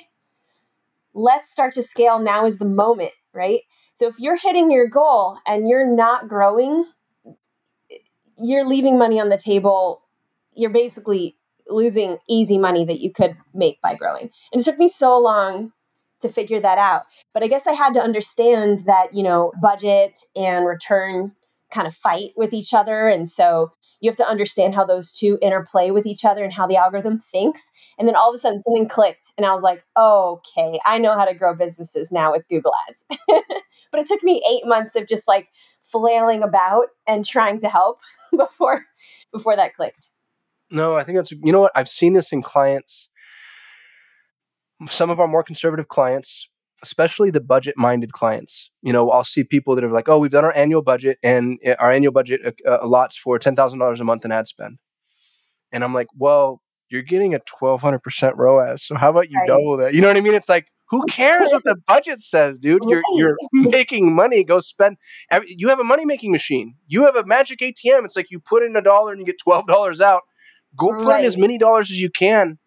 let's 1.14 1.50
start 1.50 1.74
to 1.74 1.82
scale. 1.82 2.18
Now 2.18 2.46
is 2.46 2.58
the 2.58 2.64
moment, 2.64 3.12
right? 3.32 3.60
So 3.94 4.08
if 4.08 4.18
you're 4.18 4.38
hitting 4.38 4.70
your 4.70 4.88
goal 4.88 5.38
and 5.46 5.68
you're 5.68 5.86
not 5.86 6.28
growing, 6.28 6.84
you're 8.38 8.64
leaving 8.64 8.98
money 8.98 9.20
on 9.20 9.28
the 9.28 9.36
table. 9.36 10.02
You're 10.54 10.70
basically 10.70 11.36
losing 11.68 12.18
easy 12.28 12.58
money 12.58 12.84
that 12.84 13.00
you 13.00 13.12
could 13.12 13.36
make 13.54 13.80
by 13.80 13.94
growing. 13.94 14.30
And 14.52 14.60
it 14.60 14.64
took 14.64 14.78
me 14.78 14.88
so 14.88 15.18
long 15.18 15.72
to 16.20 16.28
figure 16.28 16.60
that 16.60 16.78
out. 16.78 17.04
But 17.32 17.42
I 17.42 17.48
guess 17.48 17.66
I 17.66 17.72
had 17.72 17.94
to 17.94 18.02
understand 18.02 18.80
that, 18.86 19.14
you 19.14 19.22
know, 19.22 19.52
budget 19.60 20.18
and 20.34 20.66
return 20.66 21.32
kind 21.70 21.86
of 21.86 21.94
fight 21.94 22.30
with 22.36 22.52
each 22.52 22.74
other. 22.74 23.08
And 23.08 23.28
so 23.28 23.72
you 24.00 24.10
have 24.10 24.16
to 24.16 24.26
understand 24.26 24.74
how 24.74 24.84
those 24.84 25.12
two 25.12 25.38
interplay 25.42 25.90
with 25.90 26.06
each 26.06 26.24
other 26.24 26.42
and 26.42 26.52
how 26.52 26.66
the 26.66 26.76
algorithm 26.76 27.18
thinks. 27.18 27.70
And 27.98 28.08
then 28.08 28.16
all 28.16 28.30
of 28.30 28.34
a 28.34 28.38
sudden 28.38 28.60
something 28.60 28.88
clicked 28.88 29.32
and 29.36 29.46
I 29.46 29.52
was 29.52 29.62
like, 29.62 29.84
okay, 29.96 30.78
I 30.84 30.98
know 30.98 31.16
how 31.16 31.24
to 31.24 31.34
grow 31.34 31.54
businesses 31.54 32.10
now 32.10 32.32
with 32.32 32.48
Google 32.48 32.72
Ads. 32.88 33.04
but 33.90 34.00
it 34.00 34.06
took 34.06 34.22
me 34.22 34.42
eight 34.50 34.66
months 34.66 34.96
of 34.96 35.06
just 35.06 35.28
like 35.28 35.48
flailing 35.82 36.42
about 36.42 36.86
and 37.06 37.24
trying 37.24 37.58
to 37.60 37.68
help 37.68 38.00
before 38.36 38.86
before 39.32 39.56
that 39.56 39.74
clicked. 39.74 40.08
No, 40.70 40.96
I 40.96 41.04
think 41.04 41.18
that's 41.18 41.32
you 41.32 41.52
know 41.52 41.60
what 41.60 41.72
I've 41.74 41.88
seen 41.88 42.14
this 42.14 42.32
in 42.32 42.42
clients. 42.42 43.08
Some 44.88 45.10
of 45.10 45.20
our 45.20 45.28
more 45.28 45.42
conservative 45.42 45.88
clients 45.88 46.48
especially 46.82 47.30
the 47.30 47.40
budget 47.40 47.74
minded 47.76 48.12
clients. 48.12 48.70
You 48.82 48.92
know, 48.92 49.10
I'll 49.10 49.24
see 49.24 49.44
people 49.44 49.74
that 49.74 49.84
are 49.84 49.90
like, 49.90 50.08
oh, 50.08 50.18
we've 50.18 50.30
done 50.30 50.44
our 50.44 50.54
annual 50.54 50.82
budget 50.82 51.18
and 51.22 51.58
our 51.78 51.90
annual 51.90 52.12
budget 52.12 52.40
uh, 52.44 52.68
uh 52.68 52.84
allots 52.84 53.14
for 53.14 53.38
$10,000 53.38 54.00
a 54.00 54.04
month 54.04 54.24
in 54.24 54.32
ad 54.32 54.46
spend. 54.46 54.78
And 55.72 55.84
I'm 55.84 55.94
like, 55.94 56.08
well, 56.16 56.62
you're 56.88 57.02
getting 57.02 57.34
a 57.34 57.40
1200% 57.40 58.32
ROAS. 58.36 58.84
So 58.84 58.96
how 58.96 59.10
about 59.10 59.30
you 59.30 59.38
right. 59.38 59.48
double 59.48 59.76
that? 59.76 59.94
You 59.94 60.00
know 60.00 60.08
what 60.08 60.16
I 60.16 60.20
mean? 60.20 60.34
It's 60.34 60.48
like, 60.48 60.66
who 60.90 61.04
cares 61.06 61.52
what 61.52 61.62
the 61.62 61.76
budget 61.86 62.18
says, 62.18 62.58
dude? 62.58 62.82
You're 62.84 63.02
you're 63.14 63.36
making 63.52 64.12
money. 64.12 64.42
Go 64.42 64.58
spend. 64.58 64.96
You 65.46 65.68
have 65.68 65.78
a 65.78 65.84
money 65.84 66.04
making 66.04 66.32
machine. 66.32 66.74
You 66.88 67.04
have 67.04 67.14
a 67.14 67.24
magic 67.24 67.60
ATM. 67.60 68.04
It's 68.04 68.16
like 68.16 68.30
you 68.30 68.40
put 68.40 68.64
in 68.64 68.74
a 68.74 68.82
dollar 68.82 69.12
and 69.12 69.20
you 69.20 69.24
get 69.24 69.38
twelve 69.40 69.68
dollars 69.68 70.00
out. 70.00 70.22
Go 70.76 70.88
put 70.96 71.06
right. 71.06 71.20
in 71.20 71.26
as 71.26 71.38
many 71.38 71.58
dollars 71.58 71.92
as 71.92 72.00
you 72.00 72.10
can. 72.10 72.58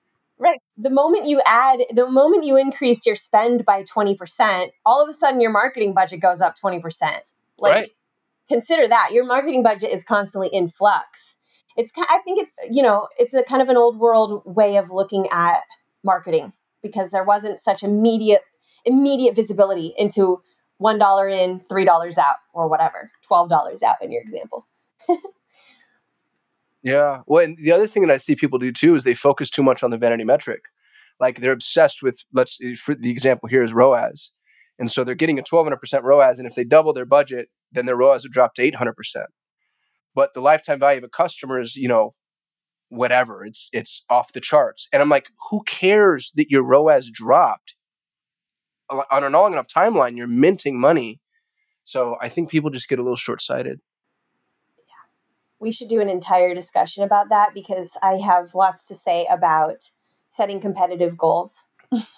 The 0.78 0.90
moment 0.90 1.28
you 1.28 1.42
add, 1.46 1.82
the 1.94 2.10
moment 2.10 2.46
you 2.46 2.58
increase 2.58 3.06
your 3.06 3.16
spend 3.16 3.66
by 3.66 3.84
20%, 3.84 4.72
all 4.86 5.04
of 5.04 5.10
a 5.10 5.14
sudden 5.14 5.40
your 5.40 5.52
marketing 5.52 5.94
budget 5.94 6.20
goes 6.20 6.42
up 6.42 6.56
20%. 6.58 6.82
Like, 7.60 7.74
right. 7.76 7.90
consider 8.48 8.88
that. 8.88 9.10
Your 9.12 9.26
marketing 9.26 9.62
budget 9.62 9.92
is 9.92 10.04
constantly 10.04 10.50
in 10.52 10.68
flux. 10.68 11.36
It's, 11.78 11.92
I 11.98 12.20
think 12.26 12.40
it's, 12.40 12.56
you 12.70 12.82
know, 12.82 13.08
it's 13.18 13.34
a 13.34 13.44
kind 13.44 13.62
of 13.62 13.70
an 13.70 13.78
old 13.78 14.00
world 14.00 14.42
way 14.46 14.78
of 14.78 14.92
looking 14.92 15.28
at 15.32 15.62
marketing 16.04 16.54
because 16.82 17.12
there 17.12 17.24
wasn't 17.24 17.60
such 17.60 17.84
immediate, 17.84 18.42
immediate 18.86 19.36
visibility 19.36 19.94
into 19.98 20.42
$1 20.82 21.44
in, 21.44 21.60
$3 21.62 22.18
out, 22.18 22.36
or 22.54 22.68
whatever, 22.68 23.12
$12 23.30 23.84
out 23.84 23.96
in 24.02 24.12
your 24.12 24.22
example. 24.22 24.68
Yeah. 26.84 27.22
Well, 27.26 27.44
and 27.44 27.58
the 27.58 27.72
other 27.72 27.88
thing 27.88 28.06
that 28.06 28.14
I 28.14 28.18
see 28.18 28.36
people 28.36 28.60
do 28.60 28.72
too 28.72 28.96
is 28.96 29.04
they 29.04 29.16
focus 29.16 29.50
too 29.50 29.64
much 29.64 29.84
on 29.84 29.90
the 29.90 29.98
vanity 29.98 30.26
metric. 30.26 30.64
Like 31.20 31.40
they're 31.40 31.54
obsessed 31.54 32.04
with, 32.04 32.20
let's, 32.34 32.60
for 32.78 32.94
the 32.94 33.10
example 33.10 33.48
here 33.48 33.64
is 33.64 33.74
ROAS. 33.74 34.32
And 34.78 34.92
so 34.92 35.04
they're 35.04 35.16
getting 35.16 35.40
a 35.40 35.44
1200% 35.44 35.78
ROAS. 36.04 36.40
And 36.40 36.48
if 36.48 36.56
they 36.56 36.66
double 36.66 36.92
their 36.92 37.06
budget, 37.06 37.48
then 37.72 37.86
their 37.86 37.96
ROAS 37.96 38.24
would 38.24 38.34
drop 38.34 38.56
to 38.56 38.70
800%. 38.70 38.94
But 40.14 40.34
the 40.34 40.42
lifetime 40.42 40.80
value 40.80 40.98
of 40.98 41.06
a 41.06 41.10
customer 41.10 41.60
is, 41.60 41.76
you 41.76 41.88
know, 41.88 42.14
whatever. 42.90 43.46
It's, 43.46 43.70
it's 43.72 44.04
off 44.10 44.34
the 44.34 44.42
charts. 44.42 44.88
And 44.92 45.02
I'm 45.02 45.10
like, 45.10 45.28
who 45.50 45.64
cares 45.66 46.34
that 46.36 46.52
your 46.52 46.64
ROAS 46.64 47.10
dropped? 47.10 47.76
On 48.90 49.24
a 49.24 49.30
long 49.30 49.54
enough 49.54 49.68
timeline, 49.68 50.18
you're 50.18 50.28
minting 50.28 50.80
money. 50.80 51.22
So 51.86 52.18
I 52.22 52.30
think 52.30 52.50
people 52.50 52.70
just 52.70 52.90
get 52.90 53.00
a 53.00 53.02
little 53.02 53.16
short 53.16 53.42
sighted 53.42 53.80
we 55.64 55.72
should 55.72 55.88
do 55.88 56.02
an 56.02 56.10
entire 56.10 56.54
discussion 56.54 57.04
about 57.04 57.30
that 57.30 57.54
because 57.54 57.98
I 58.04 58.16
have 58.16 58.54
lots 58.54 58.84
to 58.86 58.96
say 58.96 59.26
about 59.32 59.90
setting 60.30 60.60
competitive 60.60 61.18
goals. 61.18 61.70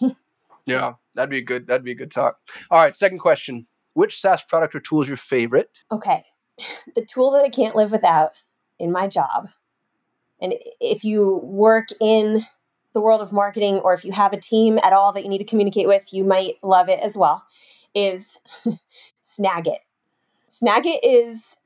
yeah, 0.65 0.93
that'd 1.13 1.29
be 1.29 1.37
a 1.37 1.43
good 1.43 1.67
that'd 1.67 1.85
be 1.85 1.91
a 1.91 1.95
good 1.95 2.11
talk. 2.11 2.39
All 2.71 2.81
right, 2.81 2.95
second 2.95 3.19
question. 3.19 3.67
Which 3.93 4.19
SaaS 4.19 4.43
product 4.43 4.75
or 4.75 4.81
tool 4.81 5.03
is 5.03 5.07
your 5.07 5.17
favorite? 5.17 5.83
Okay. 5.91 6.25
The 6.95 7.05
tool 7.05 7.31
that 7.31 7.43
I 7.43 7.49
can't 7.49 7.75
live 7.75 7.91
without 7.91 8.31
in 8.79 8.89
my 8.89 9.09
job. 9.09 9.49
And 10.41 10.53
if 10.79 11.03
you 11.03 11.41
work 11.43 11.89
in 11.99 12.45
the 12.93 13.01
world 13.01 13.19
of 13.19 13.33
marketing 13.33 13.75
or 13.79 13.93
if 13.93 14.05
you 14.05 14.13
have 14.13 14.31
a 14.31 14.39
team 14.39 14.79
at 14.81 14.93
all 14.93 15.11
that 15.11 15.23
you 15.23 15.29
need 15.29 15.39
to 15.39 15.43
communicate 15.43 15.85
with, 15.85 16.13
you 16.13 16.23
might 16.23 16.55
love 16.63 16.87
it 16.87 17.01
as 17.01 17.17
well, 17.17 17.43
is 17.93 18.39
Snagit. 19.21 19.79
Snagit 20.49 20.99
is 21.03 21.57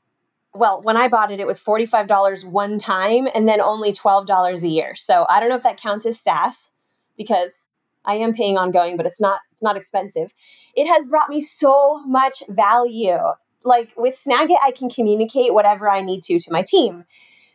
well, 0.54 0.82
when 0.82 0.98
I 0.98 1.08
bought 1.08 1.32
it, 1.32 1.40
it 1.40 1.48
was 1.48 1.60
$45 1.60 2.46
one 2.46 2.80
time 2.80 3.28
and 3.36 3.48
then 3.48 3.62
only 3.62 3.92
$12 3.92 4.64
a 4.64 4.68
year. 4.68 4.96
So 4.96 5.26
I 5.30 5.40
don't 5.40 5.50
know 5.50 5.56
if 5.56 5.64
that 5.64 5.80
counts 5.80 6.06
as 6.06 6.20
SaaS 6.20 6.70
because 7.18 7.66
I 8.06 8.16
am 8.16 8.34
paying 8.34 8.58
ongoing, 8.58 8.98
but 8.98 9.06
it's 9.06 9.22
not 9.22 9.42
it's 9.52 9.62
not 9.62 9.78
expensive. 9.78 10.34
It 10.76 10.88
has 10.88 11.06
brought 11.06 11.30
me 11.30 11.42
so 11.42 12.04
much 12.06 12.44
value. 12.50 13.20
Like 13.64 13.94
with 13.98 14.16
Snagit, 14.16 14.56
I 14.64 14.72
can 14.72 14.90
communicate 14.90 15.54
whatever 15.54 15.90
I 15.90 16.02
need 16.02 16.24
to 16.24 16.40
to 16.40 16.52
my 16.52 16.64
team. 16.64 17.06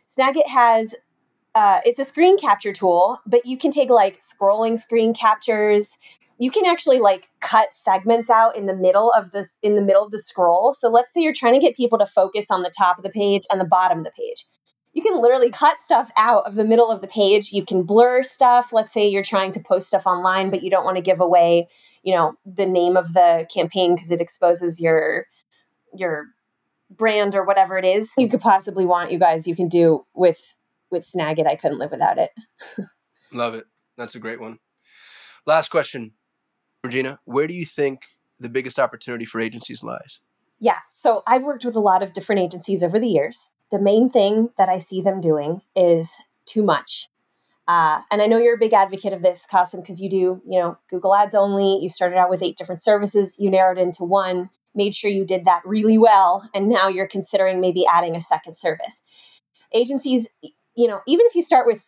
Snagit 0.07 0.46
has 0.46 0.94
uh, 1.55 1.81
it's 1.85 1.99
a 1.99 2.05
screen 2.05 2.37
capture 2.38 2.73
tool, 2.73 3.21
but 3.27 3.47
you 3.47 3.57
can 3.57 3.71
take 3.71 3.90
like 3.90 4.19
scrolling 4.21 4.79
screen 4.79 5.14
captures 5.14 5.99
you 6.38 6.51
can 6.51 6.67
actually 6.67 6.99
like 6.99 7.29
cut 7.40 7.73
segments 7.73 8.29
out 8.29 8.57
in 8.57 8.67
the 8.67 8.75
middle 8.75 9.12
of 9.12 9.31
this 9.31 9.59
in 9.62 9.77
the 9.77 9.83
middle 9.83 10.05
of 10.05 10.11
the 10.11 10.19
scroll. 10.19 10.73
So 10.73 10.88
let's 10.88 11.12
say 11.12 11.21
you're 11.21 11.35
trying 11.35 11.55
to 11.55 11.61
get 11.61 11.77
people 11.77 11.99
to 11.99 12.07
focus 12.07 12.51
on 12.51 12.62
the 12.62 12.73
top 12.77 12.99
of 12.99 13.05
the 13.05 13.11
page 13.11 13.43
and 13.51 13.61
the 13.61 13.64
bottom 13.64 13.99
of 13.99 14.05
the 14.05 14.11
page. 14.11 14.45
You 14.93 15.03
can 15.03 15.21
literally 15.21 15.51
cut 15.51 15.81
stuff 15.81 16.11
out 16.17 16.47
of 16.47 16.55
the 16.55 16.64
middle 16.64 16.90
of 16.90 17.01
the 17.01 17.09
page. 17.09 17.53
You 17.53 17.64
can 17.64 17.83
blur 17.83 18.23
stuff. 18.23 18.73
Let's 18.73 18.93
say 18.93 19.09
you're 19.09 19.25
trying 19.25 19.53
to 19.53 19.61
post 19.61 19.88
stuff 19.88 20.07
online 20.07 20.51
but 20.51 20.62
you 20.62 20.71
don't 20.71 20.85
want 20.85 20.97
to 20.97 21.03
give 21.03 21.21
away, 21.21 21.69
you 22.03 22.14
know, 22.14 22.35
the 22.45 22.67
name 22.67 22.97
of 22.97 23.12
the 23.12 23.47
campaign 23.53 23.95
because 23.95 24.11
it 24.11 24.21
exposes 24.21 24.81
your 24.81 25.27
your 25.97 26.27
brand 26.90 27.35
or 27.35 27.45
whatever 27.45 27.79
it 27.79 27.85
is 27.85 28.12
you 28.19 28.29
could 28.29 28.40
possibly 28.40 28.85
want 28.85 29.11
you 29.11 29.19
guys 29.19 29.49
you 29.49 29.57
can 29.57 29.69
do 29.69 30.05
with 30.14 30.55
with 30.94 31.04
snagit 31.04 31.46
i 31.46 31.54
couldn't 31.54 31.78
live 31.78 31.90
without 31.90 32.16
it 32.16 32.30
love 33.33 33.54
it 33.54 33.66
that's 33.98 34.14
a 34.14 34.20
great 34.20 34.40
one 34.40 34.59
last 35.46 35.68
question 35.68 36.12
Regina, 36.85 37.18
where 37.24 37.48
do 37.48 37.54
you 37.54 37.64
think 37.66 38.02
the 38.38 38.48
biggest 38.48 38.78
opportunity 38.78 39.24
for 39.24 39.40
agencies 39.40 39.83
lies? 39.83 40.20
Yeah. 40.61 40.78
So 40.92 41.22
I've 41.26 41.42
worked 41.42 41.64
with 41.64 41.74
a 41.74 41.80
lot 41.80 42.02
of 42.02 42.12
different 42.12 42.42
agencies 42.42 42.85
over 42.85 43.00
the 43.00 43.09
years. 43.09 43.50
The 43.72 43.80
main 43.80 44.11
thing 44.11 44.50
that 44.59 44.68
I 44.68 44.78
see 44.78 45.00
them 45.00 45.20
doing 45.20 45.62
is 45.74 46.14
too 46.44 46.62
much. 46.62 47.09
Uh, 47.66 48.02
and 48.11 48.20
I 48.20 48.26
know 48.26 48.37
you're 48.37 48.57
a 48.57 48.59
big 48.59 48.74
advocate 48.74 49.14
of 49.14 49.22
this, 49.22 49.46
Kasim, 49.46 49.80
because 49.80 50.00
you 50.00 50.11
do, 50.11 50.42
you 50.46 50.61
know, 50.61 50.76
Google 50.90 51.14
Ads 51.14 51.35
only. 51.35 51.78
You 51.80 51.88
started 51.88 52.16
out 52.16 52.28
with 52.28 52.42
eight 52.42 52.59
different 52.59 52.83
services. 52.83 53.37
You 53.38 53.50
narrowed 53.50 53.78
into 53.78 54.04
one, 54.04 54.50
made 54.74 54.94
sure 54.94 55.11
you 55.11 55.24
did 55.24 55.46
that 55.46 55.62
really 55.64 55.96
well, 55.96 56.48
and 56.54 56.68
now 56.68 56.88
you're 56.88 57.09
considering 57.09 57.62
maybe 57.62 57.87
adding 57.90 58.14
a 58.14 58.20
second 58.20 58.57
service. 58.59 59.02
Agencies, 59.72 60.28
you 60.77 60.89
know, 60.89 61.01
even 61.07 61.27
if 61.27 61.35
you 61.35 61.43
start 61.43 61.67
with 61.67 61.85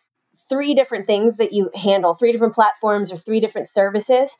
three 0.49 0.73
different 0.73 1.07
things 1.07 1.37
that 1.37 1.51
you 1.51 1.69
handle, 1.75 2.13
three 2.13 2.31
different 2.31 2.55
platforms 2.55 3.11
or 3.11 3.17
three 3.17 3.39
different 3.39 3.67
services, 3.67 4.37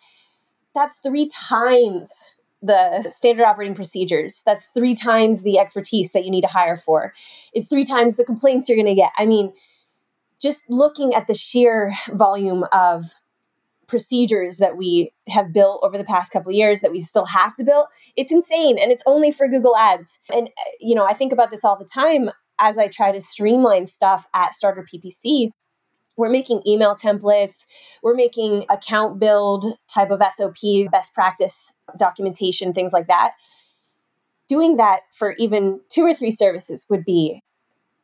that's 0.73 0.99
three 1.03 1.27
times 1.27 2.35
the 2.61 3.09
standard 3.09 3.45
operating 3.45 3.75
procedures. 3.75 4.41
That's 4.45 4.65
three 4.73 4.95
times 4.95 5.43
the 5.43 5.59
expertise 5.59 6.11
that 6.11 6.25
you 6.25 6.31
need 6.31 6.41
to 6.41 6.47
hire 6.47 6.77
for. 6.77 7.13
It's 7.53 7.67
three 7.67 7.83
times 7.83 8.15
the 8.15 8.25
complaints 8.25 8.67
you're 8.67 8.77
going 8.77 8.87
to 8.87 8.95
get. 8.95 9.11
I 9.17 9.25
mean, 9.25 9.53
just 10.41 10.69
looking 10.69 11.13
at 11.13 11.27
the 11.27 11.33
sheer 11.33 11.93
volume 12.13 12.65
of 12.71 13.05
procedures 13.87 14.57
that 14.57 14.75
we 14.75 15.13
have 15.29 15.53
built 15.53 15.79
over 15.83 15.97
the 15.97 16.03
past 16.03 16.31
couple 16.31 16.51
years 16.51 16.81
that 16.81 16.91
we 16.91 16.99
still 16.99 17.25
have 17.25 17.55
to 17.55 17.63
build 17.63 17.85
it's 18.17 18.33
insane 18.33 18.77
and 18.77 18.91
it's 18.91 19.03
only 19.05 19.31
for 19.31 19.47
google 19.47 19.77
ads 19.77 20.19
and 20.33 20.49
you 20.81 20.93
know 20.93 21.05
i 21.05 21.13
think 21.13 21.31
about 21.31 21.51
this 21.51 21.63
all 21.63 21.77
the 21.77 21.85
time 21.85 22.29
as 22.59 22.77
i 22.77 22.87
try 22.87 23.11
to 23.11 23.21
streamline 23.21 23.85
stuff 23.85 24.27
at 24.33 24.53
starter 24.53 24.85
ppc 24.93 25.51
we're 26.15 26.29
making 26.29 26.61
email 26.65 26.95
templates 26.95 27.65
we're 28.01 28.15
making 28.15 28.65
account 28.69 29.19
build 29.19 29.65
type 29.87 30.09
of 30.11 30.21
sop 30.33 30.55
best 30.91 31.13
practice 31.13 31.73
documentation 31.97 32.73
things 32.73 32.93
like 32.93 33.07
that 33.07 33.31
doing 34.47 34.77
that 34.77 35.01
for 35.13 35.35
even 35.37 35.79
two 35.89 36.03
or 36.03 36.13
three 36.13 36.31
services 36.31 36.85
would 36.89 37.05
be 37.05 37.41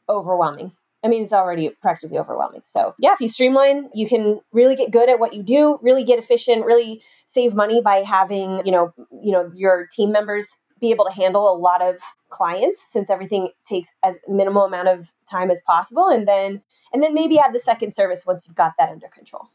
overwhelming 0.09 0.71
I 1.03 1.09
mean, 1.09 1.23
it's 1.23 1.33
already 1.33 1.69
practically 1.81 2.17
overwhelming. 2.17 2.61
So, 2.63 2.95
yeah, 2.97 3.11
if 3.11 3.19
you 3.19 3.27
streamline, 3.27 3.89
you 3.93 4.07
can 4.07 4.39
really 4.53 4.75
get 4.75 4.91
good 4.91 5.09
at 5.09 5.19
what 5.19 5.33
you 5.33 5.43
do, 5.43 5.77
really 5.81 6.05
get 6.05 6.17
efficient, 6.17 6.65
really 6.65 7.01
save 7.25 7.53
money 7.53 7.81
by 7.81 7.97
having, 7.97 8.65
you 8.65 8.71
know, 8.71 8.93
you 9.21 9.33
know, 9.33 9.51
your 9.53 9.87
team 9.91 10.13
members 10.13 10.59
be 10.83 10.91
able 10.91 11.05
to 11.05 11.11
handle 11.11 11.49
a 11.49 11.55
lot 11.57 11.81
of 11.81 11.95
clients 12.29 12.91
since 12.91 13.09
everything 13.09 13.49
takes 13.65 13.89
as 14.03 14.19
minimal 14.27 14.65
amount 14.65 14.89
of 14.89 15.13
time 15.29 15.49
as 15.49 15.61
possible 15.61 16.09
and 16.09 16.27
then 16.27 16.61
and 16.91 17.01
then 17.01 17.13
maybe 17.13 17.39
add 17.39 17.53
the 17.53 17.59
second 17.59 17.93
service 17.93 18.25
once 18.27 18.45
you've 18.45 18.57
got 18.57 18.73
that 18.77 18.89
under 18.89 19.07
control. 19.07 19.47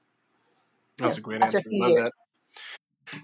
That's 0.97 1.17
yeah, 1.17 1.21
a 1.21 1.23
great 1.23 1.43
answer. 1.43 1.59
a 1.59 1.63
Love 1.71 1.91
years. 1.91 2.11
that 2.11 2.29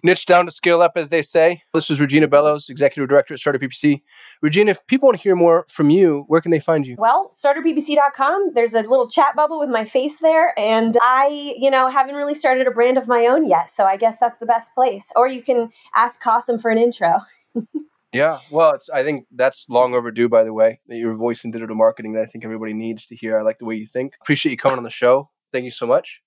niche 0.03 0.27
down 0.27 0.45
to 0.45 0.51
scale 0.51 0.83
up, 0.83 0.93
as 0.97 1.09
they 1.09 1.23
say. 1.23 1.63
This 1.73 1.91
is 1.91 2.01
Regina 2.01 2.29
Bellows, 2.29 2.69
Executive 2.69 3.09
Director 3.09 3.35
at 3.35 3.41
Starter 3.41 3.59
PPC. 3.59 4.03
Regina, 4.43 4.73
if 4.73 4.87
people 4.87 5.07
want 5.07 5.19
to 5.19 5.23
hear 5.23 5.37
more 5.37 5.67
from 5.69 5.91
you, 5.91 6.25
where 6.29 6.41
can 6.41 6.51
they 6.51 6.61
find 6.61 6.87
you? 6.87 6.97
Well, 6.99 7.31
starterppc.com. 7.33 8.53
There's 8.55 8.75
a 8.75 8.83
little 8.83 9.09
chat 9.09 9.35
bubble 9.35 9.59
with 9.59 9.71
my 9.71 9.85
face 9.85 10.19
there. 10.19 10.59
And 10.59 10.97
I, 11.03 11.55
you 11.57 11.71
know, 11.71 11.89
haven't 11.89 12.15
really 12.15 12.35
started 12.35 12.67
a 12.67 12.71
brand 12.71 12.99
of 12.99 13.09
my 13.09 13.27
own 13.27 13.49
yet. 13.49 13.71
So 13.71 13.85
I 13.85 13.97
guess 13.97 14.19
that's 14.19 14.39
the 14.39 14.47
best 14.47 14.75
place. 14.75 15.11
Or 15.17 15.27
you 15.27 15.43
can 15.43 15.71
ask 15.95 16.23
Kasim 16.23 16.59
for 16.59 16.71
an 16.71 16.79
intro. 16.79 17.15
yeah. 18.15 18.39
Well, 18.51 18.75
it's. 18.75 18.89
I 18.89 19.03
think 19.03 19.27
that's 19.35 19.69
long 19.69 19.95
overdue, 19.95 20.29
by 20.29 20.45
the 20.45 20.53
way, 20.53 20.81
that 20.89 20.97
your 20.97 21.15
voice 21.15 21.45
in 21.45 21.51
digital 21.51 21.77
marketing 21.77 22.13
that 22.15 22.23
I 22.23 22.27
think 22.27 22.45
everybody 22.45 22.73
needs 22.73 23.07
to 23.07 23.17
hear. 23.17 23.39
I 23.39 23.43
like 23.43 23.59
the 23.59 23.65
way 23.67 23.75
you 23.75 23.87
think. 23.87 24.15
Appreciate 24.23 24.53
you 24.53 24.57
coming 24.57 24.79
on 24.79 24.85
the 24.85 24.91
show. 24.91 25.31
Thank 25.53 25.65
you 25.65 25.71
so 25.71 25.87
much. 25.87 26.21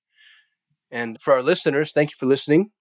And 0.91 1.19
for 1.21 1.34
our 1.34 1.41
listeners, 1.41 1.93
thank 1.93 2.12
you 2.12 2.15
for 2.17 2.26
listening. 2.26 2.71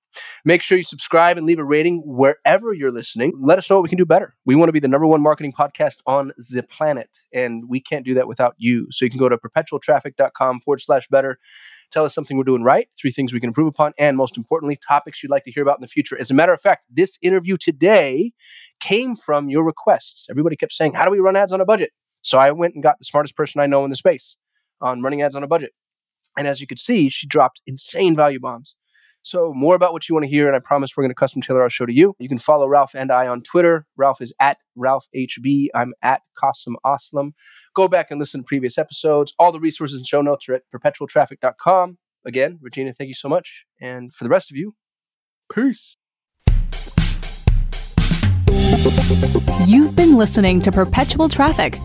Make 0.44 0.62
sure 0.62 0.78
you 0.78 0.84
subscribe 0.84 1.36
and 1.36 1.46
leave 1.46 1.58
a 1.58 1.64
rating 1.64 2.02
wherever 2.04 2.72
you're 2.72 2.92
listening. 2.92 3.32
Let 3.40 3.58
us 3.58 3.68
know 3.68 3.76
what 3.76 3.82
we 3.82 3.88
can 3.88 3.98
do 3.98 4.06
better. 4.06 4.34
We 4.44 4.54
want 4.54 4.68
to 4.68 4.72
be 4.72 4.80
the 4.80 4.88
number 4.88 5.06
one 5.06 5.22
marketing 5.22 5.52
podcast 5.52 6.02
on 6.06 6.32
the 6.36 6.62
planet, 6.62 7.10
and 7.32 7.68
we 7.68 7.80
can't 7.80 8.04
do 8.04 8.14
that 8.14 8.28
without 8.28 8.54
you. 8.58 8.86
So 8.90 9.04
you 9.04 9.10
can 9.10 9.18
go 9.18 9.28
to 9.28 9.36
perpetualtraffic.com 9.36 10.60
forward 10.60 10.80
slash 10.80 11.08
better. 11.08 11.38
Tell 11.92 12.04
us 12.04 12.14
something 12.14 12.36
we're 12.36 12.44
doing 12.44 12.64
right, 12.64 12.88
three 13.00 13.12
things 13.12 13.32
we 13.32 13.40
can 13.40 13.48
improve 13.48 13.68
upon, 13.68 13.92
and 13.98 14.16
most 14.16 14.36
importantly, 14.36 14.78
topics 14.86 15.22
you'd 15.22 15.30
like 15.30 15.44
to 15.44 15.52
hear 15.52 15.62
about 15.62 15.78
in 15.78 15.82
the 15.82 15.88
future. 15.88 16.18
As 16.18 16.30
a 16.30 16.34
matter 16.34 16.52
of 16.52 16.60
fact, 16.60 16.84
this 16.90 17.18
interview 17.22 17.56
today 17.56 18.32
came 18.80 19.14
from 19.14 19.48
your 19.48 19.64
requests. 19.64 20.26
Everybody 20.28 20.56
kept 20.56 20.72
saying, 20.72 20.94
How 20.94 21.04
do 21.04 21.10
we 21.10 21.20
run 21.20 21.36
ads 21.36 21.52
on 21.52 21.60
a 21.60 21.64
budget? 21.64 21.92
So 22.22 22.38
I 22.38 22.50
went 22.50 22.74
and 22.74 22.82
got 22.82 22.98
the 22.98 23.04
smartest 23.04 23.36
person 23.36 23.60
I 23.60 23.66
know 23.66 23.84
in 23.84 23.90
the 23.90 23.96
space 23.96 24.36
on 24.80 25.00
running 25.02 25.22
ads 25.22 25.36
on 25.36 25.44
a 25.44 25.46
budget. 25.46 25.72
And 26.36 26.46
as 26.46 26.60
you 26.60 26.66
could 26.66 26.80
see, 26.80 27.08
she 27.08 27.26
dropped 27.26 27.62
insane 27.66 28.16
value 28.16 28.40
bombs. 28.40 28.74
So, 29.26 29.52
more 29.52 29.74
about 29.74 29.92
what 29.92 30.08
you 30.08 30.14
want 30.14 30.22
to 30.22 30.28
hear, 30.28 30.46
and 30.46 30.54
I 30.54 30.60
promise 30.60 30.96
we're 30.96 31.02
going 31.02 31.10
to 31.10 31.16
custom 31.16 31.42
tailor 31.42 31.60
our 31.60 31.68
show 31.68 31.84
to 31.84 31.92
you. 31.92 32.14
You 32.20 32.28
can 32.28 32.38
follow 32.38 32.68
Ralph 32.68 32.94
and 32.94 33.10
I 33.10 33.26
on 33.26 33.42
Twitter. 33.42 33.84
Ralph 33.96 34.20
is 34.20 34.32
at 34.40 34.58
RalphHB. 34.78 35.66
I'm 35.74 35.94
at 36.00 36.20
Kasim 36.40 36.76
Aslam. 36.86 37.32
Go 37.74 37.88
back 37.88 38.12
and 38.12 38.20
listen 38.20 38.42
to 38.42 38.44
previous 38.46 38.78
episodes. 38.78 39.34
All 39.40 39.50
the 39.50 39.58
resources 39.58 39.96
and 39.96 40.06
show 40.06 40.22
notes 40.22 40.48
are 40.48 40.54
at 40.54 40.62
perpetualtraffic.com. 40.72 41.98
Again, 42.24 42.60
Regina, 42.62 42.92
thank 42.92 43.08
you 43.08 43.14
so 43.14 43.28
much. 43.28 43.66
And 43.80 44.14
for 44.14 44.22
the 44.22 44.30
rest 44.30 44.52
of 44.52 44.56
you, 44.56 44.76
peace. 45.52 45.96
You've 49.66 49.96
been 49.96 50.16
listening 50.16 50.60
to 50.60 50.70
Perpetual 50.70 51.28
Traffic 51.28 51.76